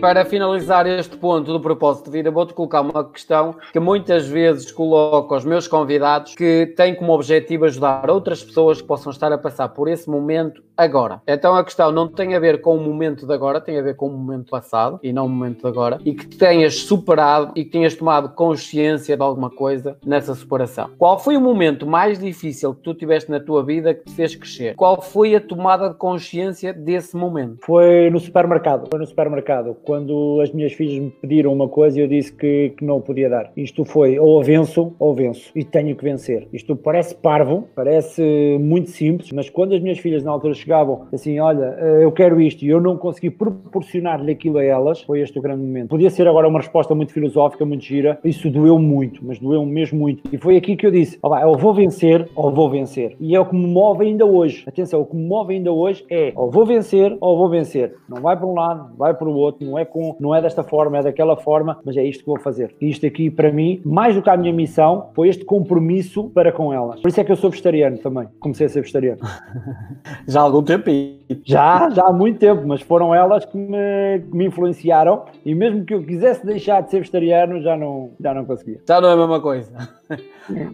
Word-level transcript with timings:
para 0.00 0.24
finalizar 0.24 0.86
este 0.86 1.16
ponto 1.16 1.52
do 1.52 1.60
propósito 1.60 2.06
de 2.06 2.12
vida, 2.12 2.30
vou-te 2.30 2.54
colocar 2.54 2.82
uma 2.82 3.04
questão 3.04 3.56
que 3.72 3.80
muitas 3.80 4.28
vezes 4.28 4.70
coloco 4.70 5.34
aos 5.34 5.44
meus 5.44 5.66
convidados 5.66 6.34
que 6.34 6.72
têm 6.76 6.94
como 6.94 7.12
objetivo 7.12 7.64
ajudar 7.64 8.08
outras 8.08 8.42
pessoas 8.42 8.80
que 8.80 8.86
possam 8.86 9.10
estar 9.10 9.32
a 9.32 9.38
passar 9.38 9.68
por 9.70 9.88
esse 9.88 10.08
momento 10.08 10.62
agora. 10.78 11.20
Então 11.26 11.56
a 11.56 11.64
questão 11.64 11.90
não 11.90 12.06
tem 12.06 12.36
a 12.36 12.40
ver 12.40 12.60
com 12.60 12.76
o 12.76 12.80
momento 12.80 13.26
de 13.26 13.32
agora, 13.32 13.60
tem 13.60 13.76
a 13.78 13.82
ver 13.82 13.96
com 13.96 14.06
o 14.06 14.10
momento 14.10 14.48
passado 14.50 15.00
e 15.02 15.12
não 15.12 15.26
o 15.26 15.28
momento 15.28 15.62
de 15.62 15.66
agora, 15.66 15.98
e 16.04 16.14
que 16.14 16.26
tenhas 16.26 16.76
superado 16.82 17.52
e 17.56 17.64
que 17.64 17.70
tenhas 17.70 17.96
tomado 17.96 18.28
consciência 18.30 19.16
de 19.16 19.22
alguma 19.22 19.50
coisa 19.50 19.98
nessa 20.06 20.34
superação. 20.34 20.90
Qual 20.96 21.18
foi 21.18 21.36
o 21.36 21.40
momento 21.40 21.86
mais 21.86 22.18
difícil 22.18 22.74
que 22.74 22.82
tu 22.82 22.94
tiveste 22.94 23.30
na 23.30 23.40
tua 23.40 23.64
vida 23.64 23.92
que 23.92 24.04
te 24.04 24.12
fez 24.12 24.36
crescer? 24.36 24.76
Qual 24.76 25.02
foi 25.02 25.34
a 25.34 25.40
tomada 25.40 25.88
de 25.88 25.96
consciência 25.96 26.72
desse 26.72 27.16
momento? 27.16 27.58
Foi 27.64 28.08
no 28.10 28.20
supermercado. 28.20 28.88
Foi 28.88 28.98
no 29.00 29.06
supermercado. 29.06 29.76
Quando 29.82 30.40
as 30.40 30.52
minhas 30.52 30.72
filhas 30.72 30.98
me 30.98 31.10
pediram 31.10 31.52
uma 31.52 31.68
coisa 31.68 31.98
e 31.98 32.02
eu 32.02 32.08
disse 32.08 32.32
que, 32.32 32.74
que 32.76 32.84
não 32.84 33.00
podia 33.00 33.28
dar. 33.28 33.50
Isto 33.56 33.84
foi 33.84 34.18
ou 34.18 34.42
venço 34.44 34.94
ou 34.98 35.14
venço. 35.14 35.50
E 35.54 35.64
tenho 35.64 35.96
que 35.96 36.04
vencer. 36.04 36.46
Isto 36.52 36.76
parece 36.76 37.14
parvo, 37.14 37.68
parece 37.74 38.22
muito 38.60 38.90
simples, 38.90 39.32
mas 39.32 39.50
quando 39.50 39.74
as 39.74 39.80
minhas 39.80 39.98
filhas 39.98 40.22
na 40.22 40.30
altura 40.30 40.54
chegavam 40.68 41.06
assim, 41.10 41.40
olha, 41.40 41.74
eh, 41.78 42.04
eu 42.04 42.12
quero 42.12 42.40
isto 42.40 42.62
e 42.62 42.68
eu 42.68 42.80
não 42.80 42.98
consegui 42.98 43.30
proporcionar-lhe 43.30 44.30
aquilo 44.30 44.58
a 44.58 44.64
elas, 44.64 45.00
foi 45.00 45.20
este 45.20 45.38
o 45.38 45.42
grande 45.42 45.62
momento. 45.62 45.88
Podia 45.88 46.10
ser 46.10 46.28
agora 46.28 46.46
uma 46.46 46.60
resposta 46.60 46.94
muito 46.94 47.12
filosófica, 47.12 47.64
muito 47.64 47.82
gira, 47.82 48.18
isso 48.22 48.50
doeu 48.50 48.78
muito, 48.78 49.24
mas 49.24 49.38
doeu 49.38 49.64
mesmo 49.64 49.98
muito. 49.98 50.22
E 50.30 50.36
foi 50.36 50.56
aqui 50.56 50.76
que 50.76 50.86
eu 50.86 50.90
disse, 50.90 51.18
oh, 51.22 51.34
eu 51.34 51.54
vou 51.54 51.72
vencer 51.72 52.28
ou 52.36 52.52
vou 52.52 52.68
vencer. 52.68 53.16
E 53.18 53.34
é 53.34 53.40
o 53.40 53.46
que 53.46 53.56
me 53.56 53.66
move 53.66 54.04
ainda 54.04 54.26
hoje. 54.26 54.64
Atenção, 54.66 55.00
o 55.00 55.06
que 55.06 55.16
me 55.16 55.26
move 55.26 55.54
ainda 55.54 55.72
hoje 55.72 56.04
é 56.10 56.32
ou 56.36 56.50
vou 56.50 56.66
vencer 56.66 57.16
ou 57.20 57.38
vou 57.38 57.48
vencer. 57.48 57.94
Não 58.08 58.20
vai 58.20 58.36
para 58.36 58.46
um 58.46 58.54
lado, 58.54 58.94
vai 58.96 59.14
para 59.14 59.28
o 59.28 59.34
outro, 59.34 59.66
não 59.66 59.78
é, 59.78 59.84
com, 59.86 60.14
não 60.20 60.34
é 60.34 60.42
desta 60.42 60.62
forma, 60.62 60.98
é 60.98 61.02
daquela 61.02 61.36
forma, 61.36 61.78
mas 61.84 61.96
é 61.96 62.04
isto 62.04 62.20
que 62.20 62.26
vou 62.26 62.38
fazer. 62.38 62.74
E 62.80 62.90
isto 62.90 63.06
aqui, 63.06 63.30
para 63.30 63.50
mim, 63.50 63.80
mais 63.84 64.14
do 64.14 64.22
que 64.22 64.28
a 64.28 64.36
minha 64.36 64.52
missão, 64.52 65.08
foi 65.14 65.28
este 65.28 65.44
compromisso 65.44 66.24
para 66.34 66.52
com 66.52 66.72
elas. 66.72 67.00
Por 67.00 67.08
isso 67.08 67.20
é 67.20 67.24
que 67.24 67.32
eu 67.32 67.36
sou 67.36 67.50
vegetariano 67.50 67.96
também. 67.98 68.28
Comecei 68.38 68.66
a 68.66 68.68
ser 68.68 68.80
vegetariano. 68.80 69.20
Já 70.26 70.42
há 70.42 70.48
algum 70.58 70.64
tempo? 70.64 71.17
Já, 71.44 71.90
já 71.90 72.06
há 72.06 72.12
muito 72.12 72.38
tempo, 72.38 72.62
mas 72.66 72.80
foram 72.80 73.14
elas 73.14 73.44
que 73.44 73.56
me, 73.56 74.20
que 74.30 74.36
me 74.36 74.46
influenciaram 74.46 75.24
e 75.44 75.54
mesmo 75.54 75.84
que 75.84 75.94
eu 75.94 76.02
quisesse 76.02 76.44
deixar 76.44 76.82
de 76.82 76.90
ser 76.90 77.00
vegetariano, 77.00 77.60
já 77.60 77.76
não, 77.76 78.12
já 78.20 78.32
não 78.32 78.44
conseguia. 78.44 78.80
Já 78.86 79.00
não 79.00 79.10
é 79.10 79.12
a 79.12 79.16
mesma 79.16 79.40
coisa. 79.40 79.70